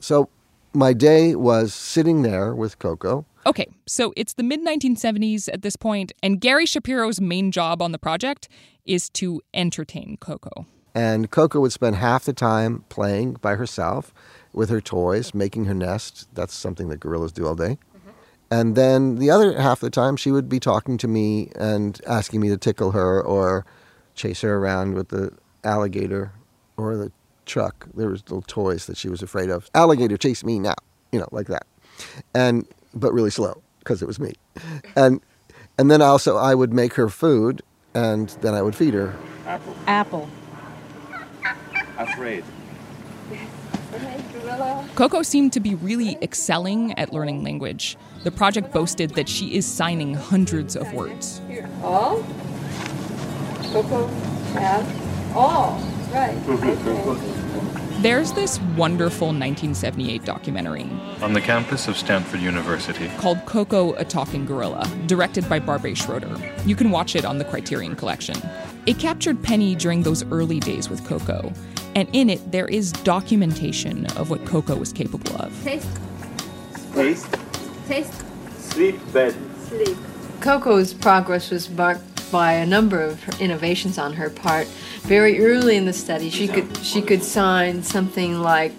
So 0.00 0.28
my 0.72 0.92
day 0.92 1.34
was 1.34 1.74
sitting 1.74 2.22
there 2.22 2.54
with 2.54 2.78
Koko. 2.78 3.26
Okay, 3.44 3.66
so 3.86 4.12
it's 4.16 4.34
the 4.34 4.42
mid 4.42 4.60
1970s 4.64 5.48
at 5.52 5.62
this 5.62 5.74
point, 5.74 6.12
and 6.22 6.40
Gary 6.40 6.66
Shapiro's 6.66 7.20
main 7.20 7.50
job 7.50 7.82
on 7.82 7.92
the 7.92 7.98
project 7.98 8.48
is 8.84 9.08
to 9.10 9.40
entertain 9.54 10.16
Koko. 10.20 10.66
And 10.96 11.30
Koko 11.30 11.60
would 11.60 11.72
spend 11.72 11.96
half 11.96 12.24
the 12.24 12.32
time 12.32 12.86
playing 12.88 13.34
by 13.34 13.56
herself 13.56 14.14
with 14.54 14.70
her 14.70 14.80
toys, 14.80 15.34
making 15.34 15.66
her 15.66 15.74
nest. 15.74 16.26
That's 16.32 16.54
something 16.54 16.88
that 16.88 17.00
gorillas 17.00 17.32
do 17.32 17.46
all 17.46 17.54
day. 17.54 17.76
Mm-hmm. 17.96 18.10
And 18.50 18.76
then 18.76 19.16
the 19.16 19.30
other 19.30 19.60
half 19.60 19.82
of 19.82 19.86
the 19.86 19.90
time, 19.90 20.16
she 20.16 20.32
would 20.32 20.48
be 20.48 20.58
talking 20.58 20.96
to 20.96 21.06
me 21.06 21.52
and 21.54 22.00
asking 22.06 22.40
me 22.40 22.48
to 22.48 22.56
tickle 22.56 22.92
her 22.92 23.22
or 23.22 23.66
chase 24.14 24.40
her 24.40 24.56
around 24.56 24.94
with 24.94 25.10
the 25.10 25.36
alligator 25.64 26.32
or 26.78 26.96
the 26.96 27.12
truck. 27.44 27.86
There 27.94 28.08
was 28.08 28.22
little 28.22 28.40
toys 28.40 28.86
that 28.86 28.96
she 28.96 29.10
was 29.10 29.20
afraid 29.20 29.50
of. 29.50 29.68
Alligator, 29.74 30.16
chase 30.16 30.42
me 30.44 30.58
now, 30.58 30.76
you 31.12 31.18
know, 31.18 31.28
like 31.30 31.48
that. 31.48 31.66
And 32.34 32.66
but 32.94 33.12
really 33.12 33.30
slow 33.30 33.62
because 33.80 34.00
it 34.00 34.06
was 34.06 34.18
me. 34.18 34.32
And 34.96 35.20
and 35.76 35.90
then 35.90 36.00
also 36.00 36.38
I 36.38 36.54
would 36.54 36.72
make 36.72 36.94
her 36.94 37.10
food 37.10 37.60
and 37.94 38.30
then 38.40 38.54
I 38.54 38.62
would 38.62 38.74
feed 38.74 38.94
her. 38.94 39.14
Apple. 39.46 39.76
Apple. 39.86 40.28
Afraid. 41.98 42.44
Koko 44.94 45.22
seemed 45.22 45.52
to 45.54 45.60
be 45.60 45.74
really 45.76 46.18
excelling 46.22 46.92
at 46.98 47.12
learning 47.12 47.42
language. 47.42 47.96
The 48.24 48.30
project 48.30 48.72
boasted 48.72 49.10
that 49.10 49.28
she 49.28 49.54
is 49.54 49.66
signing 49.66 50.14
hundreds 50.14 50.76
of 50.76 50.92
words. 50.92 51.40
All? 51.82 52.22
Koko 53.72 54.06
have 54.54 55.36
all. 55.36 55.80
Right. 56.12 56.36
Mm-hmm. 56.46 58.02
There's 58.02 58.32
this 58.32 58.60
wonderful 58.76 59.28
1978 59.28 60.24
documentary 60.24 60.88
on 61.22 61.32
the 61.32 61.40
campus 61.40 61.88
of 61.88 61.96
Stanford 61.96 62.40
University 62.40 63.08
called 63.16 63.44
Koko, 63.46 63.94
a 63.94 64.04
Talking 64.04 64.44
Gorilla, 64.44 64.88
directed 65.06 65.48
by 65.48 65.58
Barbet 65.58 65.96
Schroeder. 65.96 66.36
You 66.66 66.76
can 66.76 66.90
watch 66.90 67.16
it 67.16 67.24
on 67.24 67.38
the 67.38 67.44
Criterion 67.44 67.96
Collection. 67.96 68.36
It 68.86 69.00
captured 69.00 69.42
Penny 69.42 69.74
during 69.74 70.04
those 70.04 70.24
early 70.30 70.60
days 70.60 70.88
with 70.88 71.04
Koko, 71.04 71.52
and 71.96 72.08
in 72.12 72.30
it 72.30 72.52
there 72.52 72.68
is 72.68 72.92
documentation 72.92 74.06
of 74.12 74.30
what 74.30 74.46
Koko 74.46 74.76
was 74.76 74.92
capable 74.92 75.34
of. 75.42 75.52
Taste. 75.64 75.88
Taste. 76.94 77.36
Taste. 77.88 78.24
Sleep, 78.58 79.12
bed. 79.12 79.34
Sleep. 79.64 79.96
Koko's 80.40 80.94
progress 80.94 81.50
was 81.50 81.68
marked 81.68 82.30
by 82.30 82.52
a 82.52 82.66
number 82.66 83.02
of 83.02 83.40
innovations 83.40 83.98
on 83.98 84.12
her 84.12 84.30
part. 84.30 84.68
Very 85.02 85.44
early 85.44 85.76
in 85.76 85.84
the 85.84 85.92
study, 85.92 86.30
she 86.30 86.46
could 86.46 86.76
she 86.78 87.02
could 87.02 87.24
sign 87.24 87.82
something 87.82 88.40
like 88.40 88.72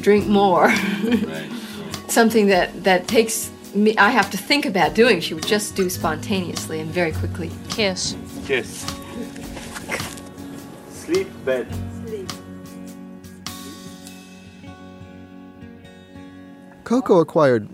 "drink 0.00 0.26
more," 0.26 0.70
something 2.08 2.48
that 2.48 2.84
that 2.84 3.08
takes 3.08 3.50
me. 3.74 3.96
I 3.96 4.10
have 4.10 4.30
to 4.32 4.36
think 4.36 4.66
about 4.66 4.94
doing. 4.94 5.20
She 5.20 5.32
would 5.32 5.46
just 5.46 5.76
do 5.76 5.88
spontaneously 5.88 6.80
and 6.80 6.90
very 6.90 7.12
quickly. 7.12 7.50
Kiss. 7.70 8.16
Kiss. 8.44 8.99
Sleep, 11.50 11.68
bed. 11.68 12.06
Sleep. 12.06 12.30
Koko 16.84 17.18
acquired 17.18 17.68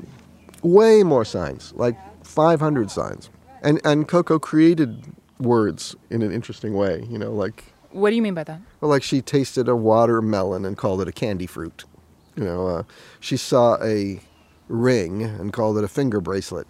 way 0.62 1.02
more 1.02 1.24
signs, 1.24 1.72
like 1.76 1.96
500 2.24 2.90
signs. 2.90 3.30
And 3.62 3.80
and 3.84 4.06
Koko 4.08 4.38
created 4.38 5.04
words 5.38 5.94
in 6.10 6.22
an 6.22 6.32
interesting 6.32 6.74
way, 6.74 7.04
you 7.10 7.18
know, 7.18 7.32
like 7.32 7.64
What 7.90 8.10
do 8.10 8.16
you 8.16 8.22
mean 8.22 8.34
by 8.34 8.44
that? 8.44 8.60
well, 8.80 8.90
like 8.90 9.02
she 9.02 9.20
tasted 9.20 9.68
a 9.68 9.76
watermelon 9.76 10.64
and 10.64 10.76
called 10.76 11.00
it 11.00 11.08
a 11.08 11.12
candy 11.12 11.46
fruit. 11.46 11.84
You 12.36 12.44
know, 12.44 12.66
uh, 12.66 12.82
she 13.20 13.36
saw 13.36 13.82
a 13.82 14.20
ring 14.68 15.22
and 15.22 15.52
called 15.52 15.78
it 15.78 15.84
a 15.84 15.88
finger 15.88 16.20
bracelet. 16.20 16.66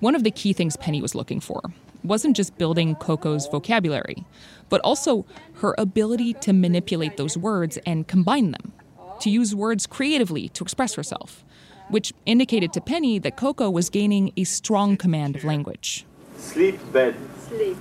One 0.00 0.14
of 0.14 0.24
the 0.24 0.30
key 0.30 0.52
things 0.52 0.76
Penny 0.76 1.00
was 1.00 1.14
looking 1.14 1.40
for 1.40 1.62
wasn't 2.06 2.36
just 2.36 2.58
building 2.58 2.94
Koko's 2.96 3.46
vocabulary, 3.46 4.24
but 4.68 4.80
also 4.82 5.26
her 5.54 5.74
ability 5.78 6.34
to 6.34 6.52
manipulate 6.52 7.16
those 7.16 7.36
words 7.36 7.78
and 7.86 8.08
combine 8.08 8.50
them, 8.52 8.72
to 9.20 9.30
use 9.30 9.54
words 9.54 9.86
creatively 9.86 10.48
to 10.50 10.64
express 10.64 10.94
herself, 10.94 11.44
which 11.88 12.12
indicated 12.24 12.72
to 12.72 12.80
Penny 12.80 13.18
that 13.18 13.36
Koko 13.36 13.70
was 13.70 13.90
gaining 13.90 14.32
a 14.36 14.44
strong 14.44 14.96
command 14.96 15.36
of 15.36 15.44
language. 15.44 16.04
Sleep, 16.36 16.78
bed. 16.92 17.16
Sleep. 17.48 17.76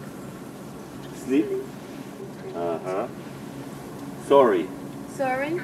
Sleep. 1.16 1.46
Uh 2.56 2.78
huh. 2.80 3.08
Sorry. 4.28 4.68
Sorry. 5.16 5.60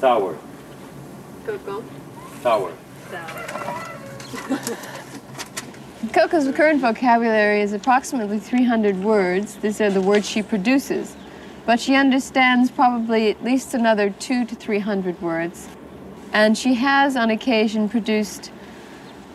Sour. 0.00 0.38
Koko. 1.46 1.84
Sour. 2.42 2.72
Koko's 6.10 6.52
current 6.52 6.80
vocabulary 6.80 7.60
is 7.60 7.72
approximately 7.72 8.40
300 8.40 9.04
words. 9.04 9.54
These 9.56 9.80
are 9.80 9.88
the 9.88 10.00
words 10.00 10.28
she 10.28 10.42
produces. 10.42 11.14
But 11.64 11.78
she 11.78 11.94
understands 11.94 12.72
probably 12.72 13.30
at 13.30 13.44
least 13.44 13.72
another 13.72 14.10
two 14.10 14.44
to 14.46 14.56
300 14.56 15.22
words. 15.22 15.68
And 16.32 16.58
she 16.58 16.74
has, 16.74 17.14
on 17.14 17.30
occasion, 17.30 17.88
produced 17.88 18.50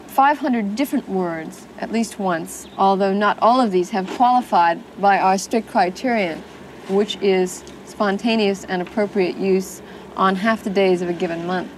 500 0.07 0.75
different 0.75 1.07
words 1.07 1.65
at 1.79 1.89
least 1.89 2.19
once, 2.19 2.67
although 2.77 3.13
not 3.13 3.39
all 3.39 3.61
of 3.61 3.71
these 3.71 3.91
have 3.91 4.09
qualified 4.15 4.81
by 4.99 5.19
our 5.19 5.37
strict 5.37 5.69
criterion, 5.69 6.43
which 6.89 7.15
is 7.21 7.63
spontaneous 7.85 8.65
and 8.65 8.81
appropriate 8.81 9.37
use 9.37 9.81
on 10.17 10.35
half 10.35 10.65
the 10.65 10.69
days 10.69 11.01
of 11.01 11.07
a 11.07 11.13
given 11.13 11.47
month. 11.47 11.71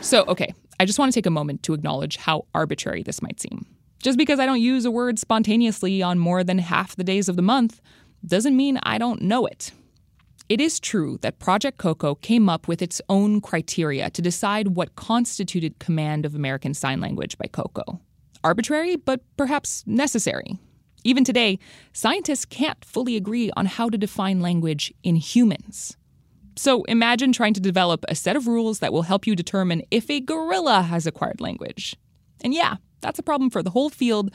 So, 0.00 0.24
okay, 0.26 0.54
I 0.80 0.84
just 0.84 0.98
want 0.98 1.12
to 1.12 1.16
take 1.16 1.26
a 1.26 1.30
moment 1.30 1.62
to 1.64 1.74
acknowledge 1.74 2.16
how 2.16 2.46
arbitrary 2.54 3.02
this 3.02 3.20
might 3.20 3.40
seem. 3.40 3.66
Just 4.00 4.16
because 4.16 4.38
I 4.38 4.46
don't 4.46 4.60
use 4.60 4.84
a 4.84 4.90
word 4.90 5.18
spontaneously 5.18 6.02
on 6.02 6.18
more 6.18 6.44
than 6.44 6.58
half 6.58 6.94
the 6.94 7.04
days 7.04 7.28
of 7.28 7.36
the 7.36 7.42
month 7.42 7.80
doesn't 8.24 8.56
mean 8.56 8.78
I 8.84 8.96
don't 8.96 9.22
know 9.22 9.44
it. 9.44 9.72
It 10.48 10.62
is 10.62 10.80
true 10.80 11.18
that 11.20 11.40
Project 11.40 11.76
Koko 11.76 12.14
came 12.14 12.48
up 12.48 12.68
with 12.68 12.80
its 12.80 13.02
own 13.10 13.42
criteria 13.42 14.08
to 14.08 14.22
decide 14.22 14.76
what 14.76 14.96
constituted 14.96 15.78
command 15.78 16.24
of 16.24 16.34
American 16.34 16.72
Sign 16.72 17.00
Language 17.00 17.36
by 17.36 17.48
Koko. 17.48 18.00
Arbitrary, 18.42 18.96
but 18.96 19.20
perhaps 19.36 19.84
necessary. 19.86 20.58
Even 21.04 21.22
today, 21.22 21.58
scientists 21.92 22.46
can't 22.46 22.82
fully 22.82 23.14
agree 23.14 23.50
on 23.56 23.66
how 23.66 23.90
to 23.90 23.98
define 23.98 24.40
language 24.40 24.94
in 25.02 25.16
humans. 25.16 25.97
So 26.58 26.82
imagine 26.84 27.30
trying 27.30 27.54
to 27.54 27.60
develop 27.60 28.04
a 28.08 28.16
set 28.16 28.34
of 28.34 28.48
rules 28.48 28.80
that 28.80 28.92
will 28.92 29.02
help 29.02 29.28
you 29.28 29.36
determine 29.36 29.82
if 29.92 30.10
a 30.10 30.18
gorilla 30.18 30.82
has 30.82 31.06
acquired 31.06 31.40
language. 31.40 31.94
And 32.42 32.52
yeah, 32.52 32.78
that's 33.00 33.20
a 33.20 33.22
problem 33.22 33.48
for 33.48 33.62
the 33.62 33.70
whole 33.70 33.90
field 33.90 34.34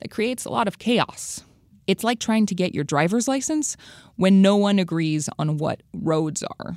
that 0.00 0.12
creates 0.12 0.44
a 0.44 0.50
lot 0.50 0.68
of 0.68 0.78
chaos. 0.78 1.42
It's 1.88 2.04
like 2.04 2.20
trying 2.20 2.46
to 2.46 2.54
get 2.54 2.76
your 2.76 2.84
driver's 2.84 3.26
license 3.26 3.76
when 4.14 4.40
no 4.40 4.54
one 4.54 4.78
agrees 4.78 5.28
on 5.36 5.58
what 5.58 5.82
roads 5.92 6.44
are. 6.60 6.76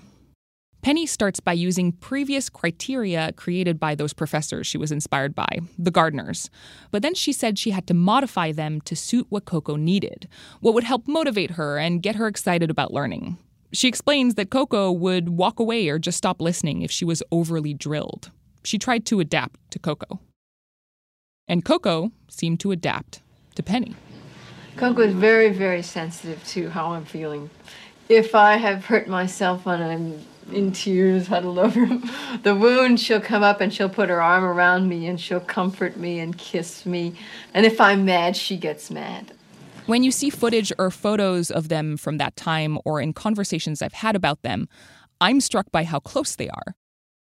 Penny 0.82 1.06
starts 1.06 1.40
by 1.40 1.54
using 1.54 1.92
previous 1.92 2.50
criteria 2.50 3.34
created 3.34 3.80
by 3.80 3.94
those 3.94 4.14
professors 4.14 4.66
she 4.66 4.80
was 4.80 4.92
inspired 4.92 5.36
by, 5.36 5.60
the 5.78 5.92
Gardners. 5.92 6.50
But 6.90 7.04
then 7.04 7.14
she 7.14 7.34
said 7.34 7.60
she 7.60 7.70
had 7.70 7.86
to 7.86 7.94
modify 7.94 8.52
them 8.52 8.82
to 8.82 8.96
suit 8.96 9.28
what 9.30 9.46
Koko 9.46 9.76
needed, 9.76 10.28
what 10.60 10.74
would 10.74 10.86
help 10.86 11.08
motivate 11.08 11.52
her 11.52 11.78
and 11.78 12.02
get 12.02 12.16
her 12.16 12.26
excited 12.26 12.72
about 12.72 12.92
learning. 12.92 13.38
She 13.74 13.88
explains 13.88 14.36
that 14.36 14.50
Koko 14.50 14.92
would 14.92 15.30
walk 15.30 15.60
away 15.60 15.90
or 15.90 16.00
just 16.00 16.18
stop 16.18 16.42
listening 16.42 16.82
if 16.82 16.92
she 16.92 17.04
was 17.04 17.22
overly 17.32 17.74
drilled. 17.74 18.32
She 18.64 18.78
tried 18.78 19.06
to 19.08 19.20
adapt 19.20 19.60
to 19.72 19.80
Koko. 19.80 20.20
And 21.48 21.64
Koko 21.64 22.12
seemed 22.30 22.60
to 22.62 22.72
adapt 22.72 23.22
to 23.56 23.64
Penny. 23.64 23.96
Koko 24.76 25.02
is 25.02 25.14
very, 25.14 25.50
very 25.50 25.82
sensitive 25.82 26.44
to 26.50 26.70
how 26.70 26.94
I'm 26.94 27.06
feeling. 27.06 27.50
If 28.10 28.36
I 28.36 28.58
have 28.58 28.86
hurt 28.86 29.08
myself 29.08 29.66
and 29.66 29.84
I'm 29.84 30.26
in 30.54 30.72
tears, 30.72 31.28
huddled 31.28 31.60
over 31.60 31.86
the 32.44 32.56
wound, 32.56 33.00
she'll 33.00 33.22
come 33.22 33.44
up 33.44 33.60
and 33.60 33.74
she'll 33.74 33.90
put 33.90 34.10
her 34.10 34.22
arm 34.22 34.44
around 34.44 34.88
me 34.88 35.08
and 35.08 35.20
she'll 35.20 35.40
comfort 35.40 35.98
me 35.98 36.20
and 36.20 36.38
kiss 36.38 36.86
me. 36.86 37.16
And 37.54 37.66
if 37.66 37.82
I'm 37.82 38.06
mad, 38.06 38.38
she 38.38 38.56
gets 38.56 38.90
mad. 38.90 39.34
When 39.88 40.04
you 40.04 40.12
see 40.12 40.30
footage 40.30 40.74
or 40.78 40.92
photos 40.92 41.50
of 41.50 41.70
them 41.70 41.96
from 41.96 42.18
that 42.18 42.36
time 42.36 42.78
or 42.84 43.00
in 43.00 43.14
conversations 43.14 43.82
I've 43.82 43.94
had 43.94 44.18
about 44.18 44.42
them, 44.42 44.68
I'm 45.22 45.40
struck 45.40 45.72
by 45.72 45.86
how 45.86 46.00
close 46.00 46.36
they 46.36 46.50
are. 46.50 46.76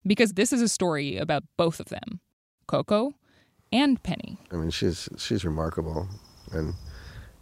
Because 0.07 0.35
this 0.35 0.53
is 0.53 0.61
a 0.61 0.69
story 0.69 1.17
about 1.17 1.43
both 1.57 1.81
of 1.81 1.87
them 1.87 2.21
Koko 2.67 3.15
and 3.73 4.03
Penny. 4.03 4.39
I 4.53 4.57
mean, 4.57 4.69
she's 4.69 5.09
she's 5.17 5.43
remarkable 5.43 6.07
and 6.53 6.75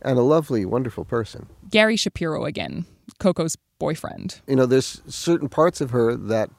and 0.02 0.18
a 0.20 0.22
lovely, 0.22 0.64
wonderful 0.64 1.04
person. 1.04 1.48
Gary 1.68 1.96
Shapiro 1.96 2.44
again, 2.44 2.86
Koko's 3.18 3.56
boyfriend. 3.80 4.40
You 4.46 4.54
know, 4.54 4.66
there's 4.66 5.02
certain 5.08 5.48
parts 5.48 5.80
of 5.80 5.90
her 5.90 6.14
that, 6.14 6.50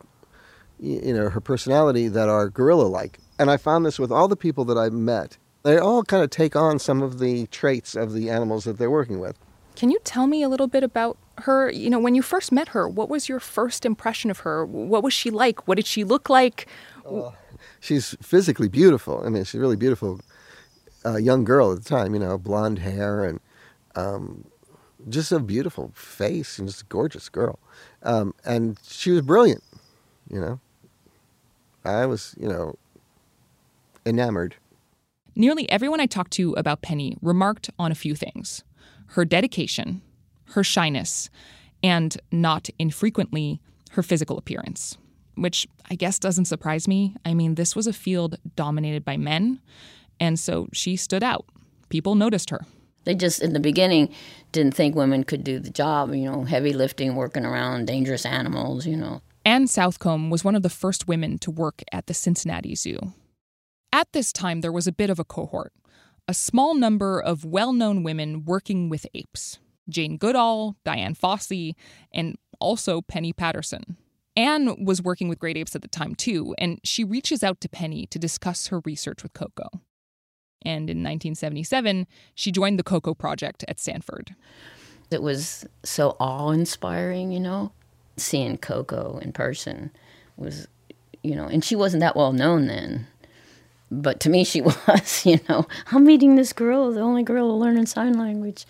you 0.80 1.14
know, 1.14 1.30
her 1.30 1.40
personality 1.40 2.10
that 2.10 2.28
are 2.28 2.50
gorilla 2.50 2.88
like. 2.88 3.20
And 3.40 3.50
I 3.50 3.56
found 3.56 3.86
this 3.86 4.00
with 4.00 4.12
all 4.12 4.28
the 4.28 4.36
people 4.36 4.66
that 4.66 4.78
I've 4.78 4.92
met. 4.92 5.38
They 5.64 5.78
all 5.78 6.04
kind 6.04 6.24
of 6.24 6.30
take 6.30 6.56
on 6.56 6.80
some 6.80 7.02
of 7.02 7.20
the 7.20 7.48
traits 7.48 7.96
of 7.96 8.14
the 8.14 8.30
animals 8.30 8.64
that 8.64 8.78
they're 8.78 8.92
working 8.92 9.20
with. 9.20 9.38
Can 9.76 9.90
you 9.90 10.00
tell 10.04 10.28
me 10.28 10.44
a 10.44 10.50
little 10.50 10.68
bit 10.68 10.84
about 10.84 11.18
her? 11.40 11.72
You 11.72 11.90
know, 11.90 12.00
when 12.00 12.16
you 12.16 12.22
first 12.22 12.52
met 12.52 12.70
her, 12.70 12.88
what 12.88 13.10
was 13.10 13.30
your 13.30 13.40
first 13.40 13.86
impression 13.86 14.30
of 14.32 14.40
her? 14.40 14.66
What 14.66 15.04
was 15.04 15.14
she 15.14 15.30
like? 15.30 15.68
What 15.68 15.76
did 15.76 15.88
she 15.88 16.04
look 16.04 16.30
like? 16.30 16.68
Uh, 17.06 17.32
she's 17.80 18.16
physically 18.22 18.68
beautiful. 18.68 19.22
I 19.26 19.30
mean, 19.30 19.44
she's 19.44 19.56
a 19.56 19.60
really 19.60 19.76
beautiful 19.76 20.20
uh, 21.06 21.18
young 21.18 21.44
girl 21.44 21.72
at 21.72 21.84
the 21.84 21.90
time, 21.90 22.14
you 22.14 22.20
know, 22.20 22.38
blonde 22.38 22.80
hair 22.80 23.24
and 23.24 23.40
um, 23.96 24.46
just 25.08 25.32
a 25.32 25.40
beautiful 25.40 25.92
face 25.96 26.60
and 26.60 26.68
just 26.68 26.82
a 26.82 26.86
gorgeous 26.86 27.30
girl. 27.30 27.60
Um, 28.04 28.34
and 28.46 28.78
she 28.86 29.12
was 29.12 29.22
brilliant, 29.22 29.64
you 30.30 30.40
know. 30.40 30.60
I 31.86 32.06
was, 32.06 32.36
you 32.38 32.48
know, 32.48 32.76
enamored. 34.06 34.56
Nearly 35.36 35.70
everyone 35.70 36.00
I 36.00 36.06
talked 36.06 36.32
to 36.34 36.54
about 36.54 36.82
Penny 36.82 37.18
remarked 37.22 37.70
on 37.78 37.92
a 37.92 37.96
few 37.96 38.16
things 38.16 38.64
her 39.14 39.26
dedication, 39.26 40.02
her 40.52 40.64
shyness, 40.64 41.30
and 41.82 42.18
not 42.32 42.70
infrequently, 42.78 43.60
her 43.92 44.04
physical 44.04 44.38
appearance. 44.38 44.98
Which 45.36 45.68
I 45.90 45.96
guess 45.96 46.20
doesn't 46.20 46.46
surprise 46.46 46.88
me. 46.88 47.16
I 47.26 47.34
mean, 47.34 47.56
this 47.56 47.76
was 47.76 47.88
a 47.88 47.94
field 47.94 48.38
dominated 48.56 49.06
by 49.06 49.18
men, 49.18 49.62
and 50.20 50.38
so 50.38 50.68
she 50.74 50.96
stood 50.96 51.24
out. 51.24 51.46
People 51.90 52.16
noticed 52.16 52.50
her. 52.50 52.62
They 53.06 53.16
just, 53.16 53.42
in 53.42 53.54
the 53.54 53.60
beginning, 53.60 54.14
didn't 54.52 54.76
think 54.76 54.96
women 54.96 55.24
could 55.24 55.44
do 55.44 55.58
the 55.58 55.70
job, 55.70 56.14
you 56.14 56.30
know, 56.30 56.44
heavy 56.44 56.74
lifting, 56.74 57.16
working 57.16 57.46
around 57.46 57.88
dangerous 57.88 58.26
animals, 58.26 58.86
you 58.86 58.98
know. 58.98 59.22
Anne 59.46 59.68
Southcombe 59.68 60.30
was 60.30 60.44
one 60.44 60.56
of 60.56 60.62
the 60.62 60.70
first 60.70 61.08
women 61.08 61.40
to 61.40 61.50
work 61.50 61.82
at 61.92 62.08
the 62.08 62.14
Cincinnati 62.14 62.76
Zoo. 62.76 63.14
At 63.92 64.08
this 64.14 64.32
time, 64.32 64.62
there 64.62 64.72
was 64.72 64.88
a 64.88 64.92
bit 64.92 65.10
of 65.10 65.20
a 65.20 65.26
cohort 65.26 65.74
a 66.30 66.34
small 66.34 66.76
number 66.76 67.20
of 67.20 67.44
well 67.44 67.74
known 67.74 68.04
women 68.04 68.46
working 68.46 68.88
with 68.88 69.08
apes 69.16 69.58
Jane 69.90 70.16
Goodall, 70.16 70.78
Dian 70.86 71.16
Fossey, 71.16 71.74
and 72.14 72.38
also 72.60 73.02
Penny 73.02 73.34
Patterson. 73.34 73.98
Anne 74.38 74.86
was 74.86 75.02
working 75.02 75.28
with 75.28 75.40
great 75.40 75.58
apes 75.58 75.76
at 75.76 75.82
the 75.82 75.88
time, 75.88 76.14
too, 76.14 76.54
and 76.60 76.80
she 76.84 77.04
reaches 77.04 77.44
out 77.44 77.60
to 77.62 77.68
Penny 77.68 78.06
to 78.06 78.20
discuss 78.20 78.68
her 78.68 78.80
research 78.86 79.24
with 79.24 79.34
Koko. 79.34 79.68
And 80.62 80.88
in 80.88 81.00
1977, 81.00 82.06
she 82.36 82.52
joined 82.52 82.78
the 82.78 82.84
Koko 82.84 83.16
Project 83.16 83.66
at 83.68 83.80
Stanford. 83.80 84.36
It 85.10 85.24
was 85.24 85.66
so 85.84 86.16
awe 86.20 86.52
inspiring, 86.52 87.32
you 87.32 87.40
know, 87.40 87.72
seeing 88.18 88.60
Koko 88.60 89.18
in 89.18 89.34
person 89.34 89.90
was, 90.38 90.68
you 91.24 91.36
know, 91.36 91.46
and 91.46 91.64
she 91.66 91.76
wasn't 91.76 92.02
that 92.02 92.16
well 92.16 92.34
known 92.34 92.68
then 92.68 93.08
but 93.92 94.20
to 94.22 94.30
me 94.30 94.44
she 94.44 94.62
was 94.88 95.26
you 95.26 95.40
know. 95.50 95.68
I'm 95.92 96.06
meeting 96.06 96.36
this 96.36 96.54
girl 96.54 96.92
the 96.92 97.02
only 97.02 97.24
girl 97.24 97.58
learning 97.60 97.86
sign 97.86 98.18
language. 98.18 98.66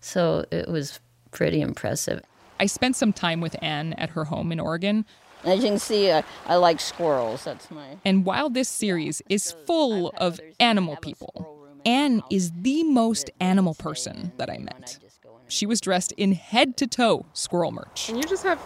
So 0.00 0.44
it 0.50 0.68
was 0.68 1.00
pretty 1.30 1.60
impressive. 1.60 2.22
I 2.58 2.66
spent 2.66 2.96
some 2.96 3.12
time 3.12 3.40
with 3.40 3.56
anne 3.62 3.92
at 3.94 4.10
her 4.10 4.24
home 4.24 4.52
in 4.52 4.60
oregon. 4.60 5.04
As 5.44 5.62
you 5.62 5.68
can 5.68 5.78
see 5.78 6.10
I, 6.10 6.24
I 6.46 6.56
like 6.56 6.80
squirrels. 6.80 7.44
That's 7.44 7.70
my 7.70 7.98
and 8.04 8.24
while 8.24 8.50
this 8.50 8.68
series 8.68 9.22
is 9.28 9.54
full 9.66 10.12
of 10.16 10.40
animal 10.58 10.96
people 10.96 11.52
anne 11.84 12.20
is 12.30 12.50
the 12.62 12.82
most 12.82 13.30
animal 13.40 13.74
person 13.74 14.32
that 14.38 14.50
i 14.50 14.58
met. 14.58 14.98
she 15.46 15.64
was 15.64 15.80
dressed 15.80 16.12
in 16.16 16.32
head 16.32 16.76
to 16.76 16.86
toe 16.86 17.24
squirrel 17.32 17.70
merch. 17.70 18.08
And 18.08 18.18
you 18.18 18.24
just 18.24 18.42
have 18.42 18.60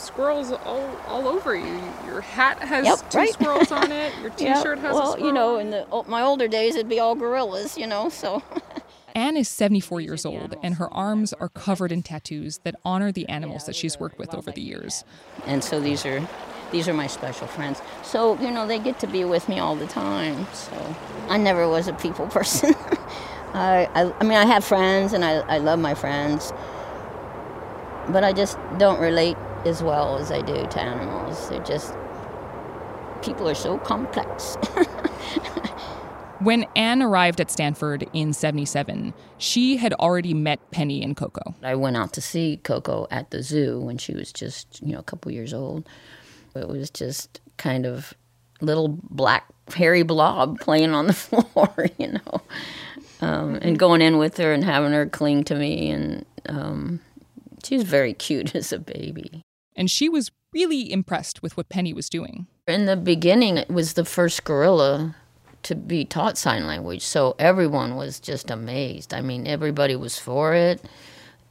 squirrels 0.00 0.52
all, 0.52 0.96
all 1.06 1.28
over 1.28 1.54
you. 1.54 1.80
Your 2.06 2.20
hat 2.20 2.58
has 2.60 2.84
yep, 2.84 3.10
two 3.10 3.18
right. 3.18 3.32
squirrels 3.32 3.70
on 3.70 3.92
it. 3.92 4.12
Your 4.20 4.30
T-shirt 4.30 4.78
yep. 4.78 4.86
has 4.86 4.94
well, 4.94 5.10
a 5.10 5.12
squirrel. 5.12 5.26
you 5.26 5.32
know, 5.32 5.58
in 5.58 5.70
the 5.70 6.04
my 6.08 6.22
older 6.22 6.48
days, 6.48 6.74
it'd 6.74 6.88
be 6.88 7.00
all 7.00 7.14
gorillas, 7.14 7.76
you 7.78 7.86
know. 7.86 8.08
So. 8.08 8.42
Anne 9.14 9.36
is 9.36 9.48
74 9.48 10.00
years 10.00 10.24
old, 10.24 10.56
and 10.62 10.76
her 10.76 10.92
arms 10.94 11.32
are 11.32 11.48
covered 11.48 11.90
in 11.90 12.02
tattoos 12.02 12.58
that 12.58 12.76
honor 12.84 13.10
the 13.10 13.28
animals 13.28 13.66
that 13.66 13.74
she's 13.74 13.98
worked 13.98 14.18
with 14.18 14.32
over 14.34 14.52
the 14.52 14.60
years. 14.60 15.04
And 15.46 15.64
so 15.64 15.80
these 15.80 16.06
are 16.06 16.26
these 16.70 16.88
are 16.88 16.94
my 16.94 17.08
special 17.08 17.48
friends. 17.48 17.82
So 18.02 18.40
you 18.40 18.50
know, 18.50 18.66
they 18.66 18.78
get 18.78 18.98
to 19.00 19.06
be 19.06 19.24
with 19.24 19.48
me 19.48 19.58
all 19.58 19.74
the 19.74 19.86
time. 19.86 20.46
So 20.52 20.96
I 21.28 21.38
never 21.38 21.68
was 21.68 21.88
a 21.88 21.92
people 21.94 22.26
person. 22.38 22.74
I, 23.52 23.88
I, 23.94 24.12
I 24.20 24.22
mean, 24.22 24.38
I 24.38 24.46
have 24.46 24.64
friends, 24.64 25.12
and 25.12 25.24
I, 25.24 25.38
I 25.40 25.58
love 25.58 25.80
my 25.80 25.94
friends, 25.94 26.52
but 28.08 28.22
I 28.22 28.32
just 28.32 28.56
don't 28.78 29.00
relate 29.00 29.36
as 29.64 29.82
well 29.82 30.18
as 30.18 30.30
I 30.30 30.40
do 30.42 30.66
to 30.66 30.80
animals. 30.80 31.48
They're 31.48 31.62
just, 31.62 31.94
people 33.22 33.48
are 33.48 33.54
so 33.54 33.78
complex. 33.78 34.56
when 36.40 36.64
Anne 36.74 37.02
arrived 37.02 37.40
at 37.40 37.50
Stanford 37.50 38.08
in 38.12 38.32
77, 38.32 39.12
she 39.38 39.76
had 39.76 39.92
already 39.94 40.34
met 40.34 40.58
Penny 40.70 41.02
and 41.02 41.16
Koko. 41.16 41.54
I 41.62 41.74
went 41.74 41.96
out 41.96 42.12
to 42.14 42.20
see 42.20 42.58
Koko 42.62 43.06
at 43.10 43.30
the 43.30 43.42
zoo 43.42 43.78
when 43.78 43.98
she 43.98 44.14
was 44.14 44.32
just, 44.32 44.80
you 44.82 44.92
know, 44.92 44.98
a 44.98 45.04
couple 45.04 45.30
years 45.30 45.52
old. 45.52 45.88
It 46.54 46.68
was 46.68 46.90
just 46.90 47.40
kind 47.58 47.86
of 47.86 48.14
little 48.60 48.88
black 48.88 49.46
hairy 49.74 50.02
blob 50.02 50.58
playing 50.60 50.90
on 50.90 51.06
the 51.06 51.12
floor, 51.54 51.86
you 51.98 52.12
know, 52.12 52.42
um, 53.20 53.56
and 53.56 53.78
going 53.78 54.00
in 54.02 54.18
with 54.18 54.38
her 54.38 54.52
and 54.52 54.64
having 54.64 54.92
her 54.92 55.06
cling 55.06 55.44
to 55.44 55.54
me. 55.54 55.90
And 55.90 56.24
um, 56.48 57.00
she 57.62 57.76
was 57.76 57.84
very 57.84 58.14
cute 58.14 58.54
as 58.54 58.72
a 58.72 58.78
baby 58.78 59.44
and 59.80 59.90
she 59.90 60.10
was 60.10 60.30
really 60.52 60.92
impressed 60.92 61.42
with 61.42 61.56
what 61.56 61.70
Penny 61.70 61.94
was 61.94 62.10
doing. 62.10 62.46
In 62.68 62.84
the 62.84 62.98
beginning, 62.98 63.56
it 63.56 63.70
was 63.70 63.94
the 63.94 64.04
first 64.04 64.44
gorilla 64.44 65.16
to 65.62 65.74
be 65.74 66.04
taught 66.04 66.36
sign 66.36 66.66
language, 66.66 67.00
so 67.00 67.34
everyone 67.38 67.96
was 67.96 68.20
just 68.20 68.50
amazed. 68.50 69.14
I 69.14 69.22
mean, 69.22 69.46
everybody 69.46 69.96
was 69.96 70.18
for 70.18 70.54
it, 70.54 70.84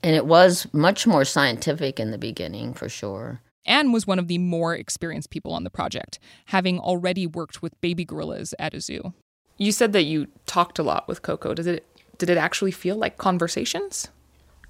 and 0.03 0.15
it 0.15 0.27
was 0.27 0.67
much 0.71 1.07
more 1.07 1.25
scientific 1.25 1.99
in 1.99 2.11
the 2.11 2.19
beginning, 2.19 2.75
for 2.75 2.87
sure. 2.87 3.41
Anne 3.65 3.91
was 3.91 4.05
one 4.05 4.19
of 4.19 4.27
the 4.27 4.37
more 4.37 4.75
experienced 4.75 5.31
people 5.31 5.51
on 5.51 5.63
the 5.63 5.71
project, 5.71 6.19
having 6.45 6.79
already 6.79 7.25
worked 7.25 7.63
with 7.63 7.81
baby 7.81 8.05
gorillas 8.05 8.53
at 8.59 8.75
a 8.75 8.79
zoo. 8.79 9.13
You 9.57 9.71
said 9.71 9.91
that 9.93 10.03
you 10.03 10.27
talked 10.45 10.77
a 10.77 10.83
lot 10.83 11.07
with 11.07 11.23
Koko. 11.23 11.55
Did 11.55 11.65
it 11.65 11.85
did 12.19 12.29
it 12.29 12.37
actually 12.37 12.71
feel 12.71 12.95
like 12.95 13.17
conversations? 13.17 14.09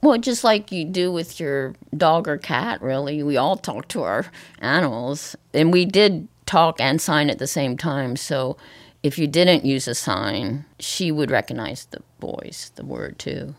Well, 0.01 0.17
just 0.17 0.43
like 0.43 0.71
you 0.71 0.85
do 0.85 1.11
with 1.11 1.39
your 1.39 1.75
dog 1.95 2.27
or 2.27 2.37
cat, 2.37 2.81
really. 2.81 3.21
We 3.21 3.37
all 3.37 3.57
talk 3.57 3.87
to 3.89 4.03
our 4.03 4.25
animals. 4.59 5.35
And 5.53 5.73
we 5.73 5.85
did 5.85 6.27
talk 6.45 6.79
and 6.79 7.01
sign 7.01 7.29
at 7.29 7.39
the 7.39 7.47
same 7.47 7.77
time. 7.77 8.15
So 8.15 8.57
if 9.03 9.17
you 9.17 9.27
didn't 9.27 9.65
use 9.65 9.87
a 9.87 9.95
sign, 9.95 10.65
she 10.79 11.11
would 11.11 11.31
recognize 11.31 11.85
the 11.85 12.01
voice, 12.19 12.71
the 12.75 12.85
word 12.85 13.19
too. 13.19 13.55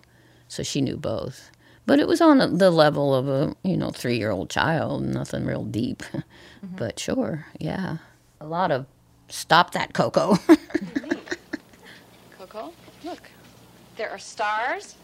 So 0.48 0.62
she 0.62 0.81
knew 0.81 0.96
both. 0.96 1.50
But 1.87 1.98
it 1.98 2.09
was 2.09 2.20
on 2.20 2.59
the 2.59 2.70
level 2.70 3.14
of 3.14 3.29
a, 3.29 3.55
you 3.62 3.76
know, 3.76 3.90
three 3.90 4.16
year 4.16 4.31
old 4.31 4.50
child, 4.50 5.03
nothing 5.03 5.44
real 5.44 5.64
deep. 5.64 6.03
Mm-hmm. 6.61 6.76
But 6.76 6.98
sure, 6.98 7.46
yeah. 7.59 7.96
A 8.38 8.46
lot 8.46 8.70
of 8.70 8.85
stop 9.29 9.70
that, 9.70 9.94
Koko. 9.94 10.37
Koko. 12.38 12.74
Look, 13.03 13.31
there 13.96 14.11
are 14.11 14.18
stars. 14.18 14.96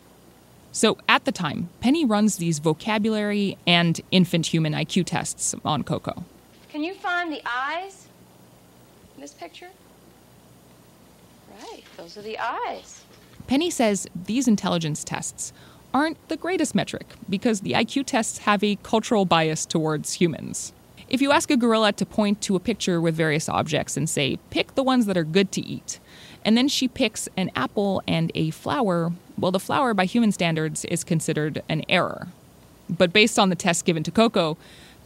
So 0.77 0.99
at 1.09 1.25
the 1.25 1.33
time, 1.33 1.71
Penny 1.81 2.05
runs 2.05 2.37
these 2.37 2.59
vocabulary 2.59 3.57
and 3.67 3.99
infant 4.11 4.45
human 4.45 4.75
IQ 4.75 5.07
tests 5.07 5.55
on 5.65 5.85
Koko. 5.85 6.23
Can 6.69 6.85
you 6.85 6.93
find 6.93 7.33
the 7.33 7.41
eyes 7.47 8.09
in 9.15 9.23
this 9.23 9.33
picture? 9.33 9.71
Right, 11.62 11.83
those 11.97 12.19
are 12.19 12.23
the 12.23 12.39
eyes. 12.39 13.05
Penny 13.47 13.71
says 13.71 14.07
these 14.27 14.47
intelligence 14.47 15.03
tests 15.03 15.55
aren't 15.95 16.19
the 16.29 16.37
greatest 16.37 16.75
metric 16.75 17.07
because 17.31 17.62
the 17.62 17.73
IQ 17.73 18.05
tests 18.05 18.37
have 18.41 18.62
a 18.62 18.77
cultural 18.83 19.25
bias 19.25 19.65
towards 19.65 20.12
humans. 20.12 20.75
If 21.09 21.23
you 21.23 21.33
ask 21.33 21.51
a 21.51 21.57
gorilla 21.57 21.95
to 21.95 22.05
point 22.05 22.43
to 22.43 22.55
a 22.55 22.61
picture 22.61 23.01
with 23.01 23.15
various 23.15 23.49
objects 23.49 23.97
and 23.97 24.11
say, 24.11 24.39
pick 24.51 24.75
the 24.75 24.83
ones 24.83 25.07
that 25.07 25.17
are 25.17 25.25
good 25.25 25.53
to 25.53 25.62
eat, 25.62 26.01
and 26.45 26.55
then 26.55 26.69
she 26.69 26.87
picks 26.87 27.31
an 27.35 27.51
apple 27.57 28.03
and 28.07 28.31
a 28.35 28.51
flower, 28.51 29.12
well, 29.38 29.53
the 29.53 29.61
flower 29.61 29.94
by 29.94 30.05
human 30.05 30.33
standards 30.33 30.85
is 30.87 31.05
considered 31.05 31.62
an 31.68 31.85
error. 31.88 32.29
But 32.88 33.12
based 33.12 33.38
on 33.38 33.51
the 33.51 33.57
test 33.57 33.85
given 33.85 34.03
to 34.05 34.11
Koko, 34.11 34.57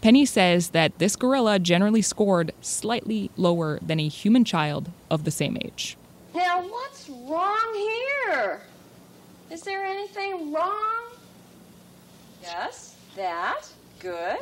Penny 0.01 0.25
says 0.25 0.71
that 0.71 0.99
this 0.99 1.17
gorilla 1.17 1.59
generally 1.59 2.03
scored 2.03 2.53
slightly 2.61 3.31
lower 3.37 3.79
than 3.83 4.01
a 4.01 4.09
human 4.09 4.45
child 4.45 4.91
of 5.11 5.25
the 5.25 5.31
same 5.31 5.59
age. 5.63 5.97
Now, 6.35 6.63
what's 6.63 7.09
wrong 7.09 7.75
here? 7.75 8.61
Is 9.51 9.63
there 9.63 9.85
anything 9.85 10.53
wrong? 10.53 11.05
Yes, 12.43 12.95
that. 13.17 13.69
Good. 13.99 14.39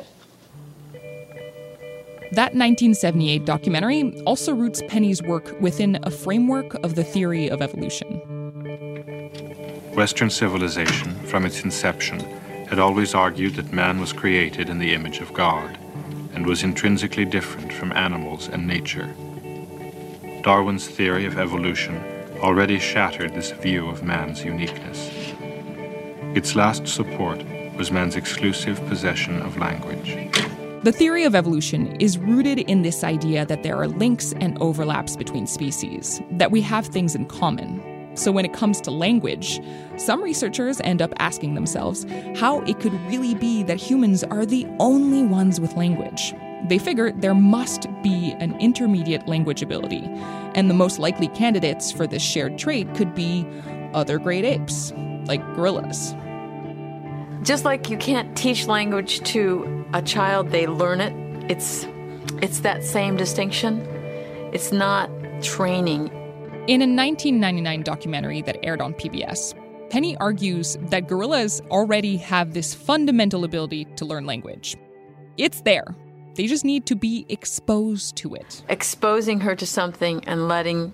That 2.31 2.53
1978 2.53 3.43
documentary 3.43 4.21
also 4.21 4.53
roots 4.53 4.81
Penny's 4.87 5.21
work 5.21 5.59
within 5.59 5.99
a 6.03 6.11
framework 6.11 6.75
of 6.75 6.95
the 6.95 7.03
theory 7.03 7.49
of 7.49 7.61
evolution. 7.61 8.21
Western 9.99 10.29
civilization, 10.29 11.13
from 11.25 11.45
its 11.45 11.65
inception, 11.65 12.21
had 12.69 12.79
always 12.79 13.13
argued 13.13 13.55
that 13.55 13.73
man 13.73 13.99
was 13.99 14.13
created 14.13 14.69
in 14.69 14.79
the 14.79 14.93
image 14.93 15.19
of 15.19 15.33
God 15.33 15.77
and 16.33 16.45
was 16.45 16.63
intrinsically 16.63 17.25
different 17.25 17.73
from 17.73 17.91
animals 17.91 18.47
and 18.47 18.65
nature. 18.65 19.13
Darwin's 20.41 20.87
theory 20.87 21.25
of 21.25 21.37
evolution 21.37 22.01
already 22.37 22.79
shattered 22.79 23.33
this 23.33 23.51
view 23.51 23.89
of 23.89 24.01
man's 24.01 24.45
uniqueness. 24.45 25.11
Its 26.33 26.55
last 26.55 26.87
support 26.87 27.43
was 27.75 27.91
man's 27.91 28.15
exclusive 28.15 28.79
possession 28.87 29.41
of 29.41 29.57
language. 29.57 30.15
The 30.83 30.93
theory 30.93 31.25
of 31.25 31.35
evolution 31.35 31.97
is 31.99 32.17
rooted 32.17 32.59
in 32.59 32.83
this 32.83 33.03
idea 33.03 33.45
that 33.47 33.63
there 33.63 33.75
are 33.75 33.89
links 33.89 34.31
and 34.39 34.57
overlaps 34.61 35.17
between 35.17 35.45
species, 35.45 36.21
that 36.31 36.51
we 36.51 36.61
have 36.61 36.85
things 36.85 37.15
in 37.15 37.25
common. 37.25 37.83
So, 38.15 38.31
when 38.31 38.45
it 38.45 38.53
comes 38.53 38.81
to 38.81 38.91
language, 38.91 39.61
some 39.97 40.21
researchers 40.21 40.81
end 40.81 41.01
up 41.01 41.13
asking 41.19 41.55
themselves 41.55 42.05
how 42.35 42.61
it 42.61 42.79
could 42.79 42.93
really 43.07 43.35
be 43.35 43.63
that 43.63 43.77
humans 43.77 44.23
are 44.23 44.45
the 44.45 44.67
only 44.79 45.23
ones 45.23 45.59
with 45.59 45.75
language. 45.75 46.33
They 46.67 46.77
figure 46.77 47.11
there 47.11 47.35
must 47.35 47.87
be 48.03 48.35
an 48.39 48.59
intermediate 48.59 49.27
language 49.27 49.61
ability, 49.61 50.03
and 50.55 50.69
the 50.69 50.73
most 50.73 50.99
likely 50.99 51.27
candidates 51.29 51.91
for 51.91 52.05
this 52.05 52.21
shared 52.21 52.57
trait 52.57 52.93
could 52.95 53.15
be 53.15 53.47
other 53.93 54.19
great 54.19 54.43
apes, 54.43 54.91
like 55.25 55.41
gorillas. 55.55 56.13
Just 57.43 57.63
like 57.63 57.89
you 57.89 57.97
can't 57.97 58.35
teach 58.37 58.67
language 58.67 59.21
to 59.31 59.85
a 59.93 60.01
child, 60.01 60.49
they 60.49 60.67
learn 60.67 60.99
it. 60.99 61.13
It's 61.49 61.87
it's 62.41 62.59
that 62.59 62.83
same 62.83 63.15
distinction. 63.15 63.79
It's 64.53 64.71
not 64.71 65.09
training. 65.41 66.11
In 66.69 66.83
a 66.83 66.85
1999 66.85 67.81
documentary 67.81 68.43
that 68.43 68.63
aired 68.63 68.79
on 68.79 68.93
PBS, 68.93 69.55
Penny 69.89 70.15
argues 70.17 70.77
that 70.91 71.07
gorillas 71.07 71.61
already 71.71 72.15
have 72.17 72.53
this 72.53 72.75
fundamental 72.75 73.43
ability 73.43 73.85
to 73.95 74.05
learn 74.05 74.27
language. 74.27 74.77
It's 75.37 75.61
there. 75.61 75.95
They 76.35 76.45
just 76.45 76.63
need 76.63 76.85
to 76.85 76.95
be 76.95 77.25
exposed 77.27 78.17
to 78.17 78.35
it. 78.35 78.61
Exposing 78.69 79.39
her 79.39 79.55
to 79.55 79.65
something 79.65 80.23
and 80.27 80.47
letting 80.47 80.93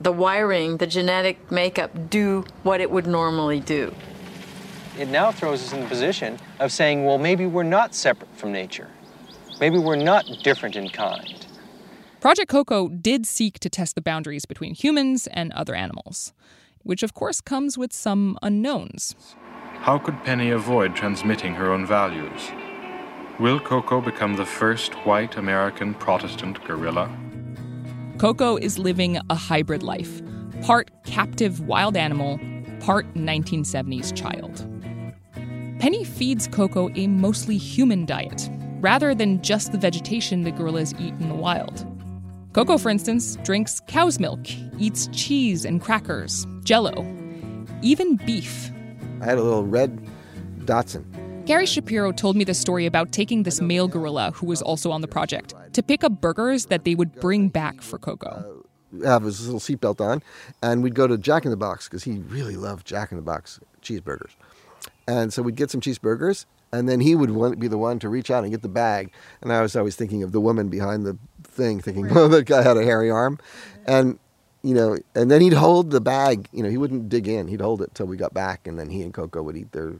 the 0.00 0.10
wiring, 0.10 0.78
the 0.78 0.86
genetic 0.88 1.48
makeup, 1.48 2.10
do 2.10 2.44
what 2.64 2.80
it 2.80 2.90
would 2.90 3.06
normally 3.06 3.60
do 3.60 3.94
it 4.98 5.06
now 5.06 5.30
throws 5.30 5.62
us 5.62 5.72
in 5.72 5.80
the 5.80 5.86
position 5.86 6.40
of 6.58 6.72
saying, 6.72 7.04
well, 7.04 7.18
maybe 7.18 7.46
we're 7.46 7.62
not 7.62 7.94
separate 7.94 8.34
from 8.36 8.50
nature. 8.52 8.88
Maybe 9.60 9.78
we're 9.78 9.96
not 9.96 10.24
different 10.42 10.76
in 10.76 10.88
kind. 10.88 11.46
Project 12.24 12.48
Koko 12.50 12.88
did 12.88 13.26
seek 13.26 13.58
to 13.58 13.68
test 13.68 13.96
the 13.96 14.00
boundaries 14.00 14.46
between 14.46 14.74
humans 14.74 15.26
and 15.26 15.52
other 15.52 15.74
animals, 15.74 16.32
which 16.82 17.02
of 17.02 17.12
course 17.12 17.42
comes 17.42 17.76
with 17.76 17.92
some 17.92 18.38
unknowns. 18.40 19.14
How 19.74 19.98
could 19.98 20.24
Penny 20.24 20.48
avoid 20.48 20.96
transmitting 20.96 21.52
her 21.52 21.70
own 21.70 21.84
values? 21.84 22.50
Will 23.38 23.60
Koko 23.60 24.00
become 24.00 24.36
the 24.36 24.46
first 24.46 24.94
white 25.04 25.36
American 25.36 25.92
Protestant 25.92 26.64
gorilla? 26.64 27.14
Koko 28.16 28.56
is 28.56 28.78
living 28.78 29.18
a 29.28 29.34
hybrid 29.34 29.82
life 29.82 30.22
part 30.62 30.90
captive 31.04 31.60
wild 31.68 31.94
animal, 31.94 32.40
part 32.80 33.04
1970s 33.12 34.16
child. 34.16 34.66
Penny 35.78 36.04
feeds 36.04 36.48
Koko 36.48 36.88
a 36.94 37.06
mostly 37.06 37.58
human 37.58 38.06
diet, 38.06 38.48
rather 38.80 39.14
than 39.14 39.42
just 39.42 39.72
the 39.72 39.78
vegetation 39.78 40.40
the 40.40 40.52
gorillas 40.52 40.94
eat 40.98 41.12
in 41.20 41.28
the 41.28 41.34
wild. 41.34 41.86
Koko, 42.54 42.78
for 42.78 42.88
instance, 42.88 43.34
drinks 43.42 43.80
cow's 43.88 44.20
milk, 44.20 44.38
eats 44.78 45.08
cheese 45.08 45.64
and 45.64 45.82
crackers, 45.82 46.46
jello, 46.62 47.04
even 47.82 48.14
beef. 48.14 48.70
I 49.20 49.24
had 49.24 49.38
a 49.38 49.42
little 49.42 49.66
red 49.66 50.08
Datsun. 50.60 51.04
Gary 51.46 51.66
Shapiro 51.66 52.12
told 52.12 52.36
me 52.36 52.44
the 52.44 52.54
story 52.54 52.86
about 52.86 53.10
taking 53.10 53.42
this 53.42 53.60
male 53.60 53.88
gorilla, 53.88 54.30
who 54.30 54.46
was 54.46 54.62
also 54.62 54.92
on 54.92 55.00
the 55.00 55.08
project, 55.08 55.52
to 55.72 55.82
pick 55.82 56.04
up 56.04 56.20
burgers 56.20 56.66
that 56.66 56.84
they 56.84 56.94
would 56.94 57.12
bring 57.16 57.48
back 57.48 57.82
for 57.82 57.98
Koko. 57.98 58.62
Uh, 59.02 59.04
have 59.04 59.24
his 59.24 59.44
little 59.44 59.58
seatbelt 59.58 60.00
on, 60.00 60.22
and 60.62 60.84
we'd 60.84 60.94
go 60.94 61.08
to 61.08 61.18
Jack 61.18 61.44
in 61.44 61.50
the 61.50 61.56
Box 61.56 61.88
because 61.88 62.04
he 62.04 62.18
really 62.28 62.54
loved 62.54 62.86
Jack 62.86 63.10
in 63.10 63.16
the 63.16 63.22
Box 63.22 63.58
cheeseburgers. 63.82 64.30
And 65.08 65.32
so 65.32 65.42
we'd 65.42 65.56
get 65.56 65.72
some 65.72 65.80
cheeseburgers, 65.80 66.46
and 66.72 66.88
then 66.88 67.00
he 67.00 67.16
would 67.16 67.58
be 67.58 67.66
the 67.66 67.78
one 67.78 67.98
to 67.98 68.08
reach 68.08 68.30
out 68.30 68.44
and 68.44 68.52
get 68.52 68.62
the 68.62 68.68
bag. 68.68 69.10
And 69.42 69.52
I 69.52 69.60
was 69.60 69.74
always 69.74 69.96
thinking 69.96 70.22
of 70.22 70.30
the 70.30 70.40
woman 70.40 70.68
behind 70.68 71.04
the 71.04 71.18
thing, 71.54 71.80
thinking, 71.80 72.08
"Oh, 72.16 72.28
that 72.28 72.44
guy 72.44 72.62
had 72.62 72.76
a 72.76 72.82
hairy 72.82 73.10
arm," 73.10 73.38
and 73.86 74.18
you 74.62 74.74
know, 74.74 74.98
and 75.14 75.30
then 75.30 75.40
he'd 75.40 75.52
hold 75.52 75.90
the 75.90 76.00
bag. 76.00 76.48
You 76.52 76.62
know, 76.62 76.68
he 76.68 76.76
wouldn't 76.76 77.08
dig 77.08 77.28
in; 77.28 77.48
he'd 77.48 77.60
hold 77.60 77.82
it 77.82 77.94
till 77.94 78.06
we 78.06 78.16
got 78.16 78.34
back, 78.34 78.66
and 78.66 78.78
then 78.78 78.90
he 78.90 79.02
and 79.02 79.12
Koko 79.12 79.42
would 79.42 79.56
eat 79.56 79.72
their 79.72 79.94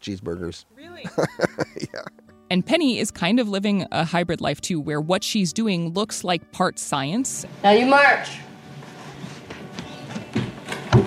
cheeseburgers. 0.00 0.64
Really? 0.76 1.06
yeah. 1.76 2.02
And 2.50 2.66
Penny 2.66 2.98
is 2.98 3.12
kind 3.12 3.38
of 3.38 3.48
living 3.48 3.86
a 3.92 4.04
hybrid 4.04 4.40
life 4.40 4.60
too, 4.60 4.80
where 4.80 5.00
what 5.00 5.22
she's 5.22 5.52
doing 5.52 5.92
looks 5.92 6.24
like 6.24 6.50
part 6.50 6.78
science. 6.78 7.46
Now 7.62 7.70
you 7.70 7.86
march. 7.86 8.40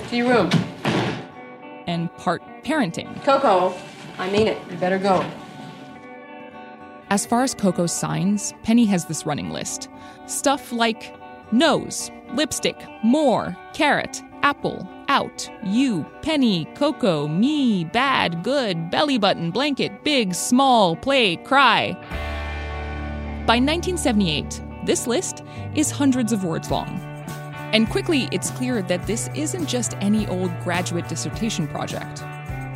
To 0.10 0.16
your 0.16 0.30
room. 0.30 0.50
And 1.86 2.16
part 2.18 2.42
parenting. 2.64 3.22
Koko, 3.26 3.76
I 4.18 4.30
mean 4.32 4.48
it. 4.48 4.58
You 4.72 4.78
better 4.78 4.98
go. 4.98 5.30
As 7.10 7.26
far 7.26 7.44
as 7.44 7.54
Koko's 7.54 7.92
signs, 7.92 8.54
Penny 8.64 8.86
has 8.86 9.06
this 9.06 9.26
running 9.26 9.50
list. 9.52 9.90
Stuff 10.26 10.72
like 10.72 11.14
nose, 11.52 12.10
lipstick, 12.34 12.78
more, 13.04 13.56
carrot, 13.74 14.24
apple, 14.42 14.88
out, 15.10 15.50
you, 15.64 16.06
penny, 16.22 16.66
Koko, 16.76 17.28
me, 17.28 17.84
bad, 17.84 18.42
good, 18.42 18.90
belly 18.90 19.18
button, 19.18 19.52
blanket, 19.52 20.04
big, 20.04 20.34
small, 20.34 20.96
play, 20.96 21.36
cry. 21.36 21.94
By 23.46 23.60
1978, 23.60 24.62
this 24.86 25.08
list 25.08 25.44
is 25.76 25.92
hundreds 25.92 26.32
of 26.32 26.46
words 26.46 26.72
long. 26.72 27.00
And 27.74 27.90
quickly, 27.90 28.30
it's 28.32 28.52
clear 28.52 28.82
that 28.84 29.06
this 29.06 29.30
isn't 29.36 29.68
just 29.68 29.96
any 30.00 30.26
old 30.28 30.52
graduate 30.64 31.10
dissertation 31.10 31.68
project. 31.68 32.24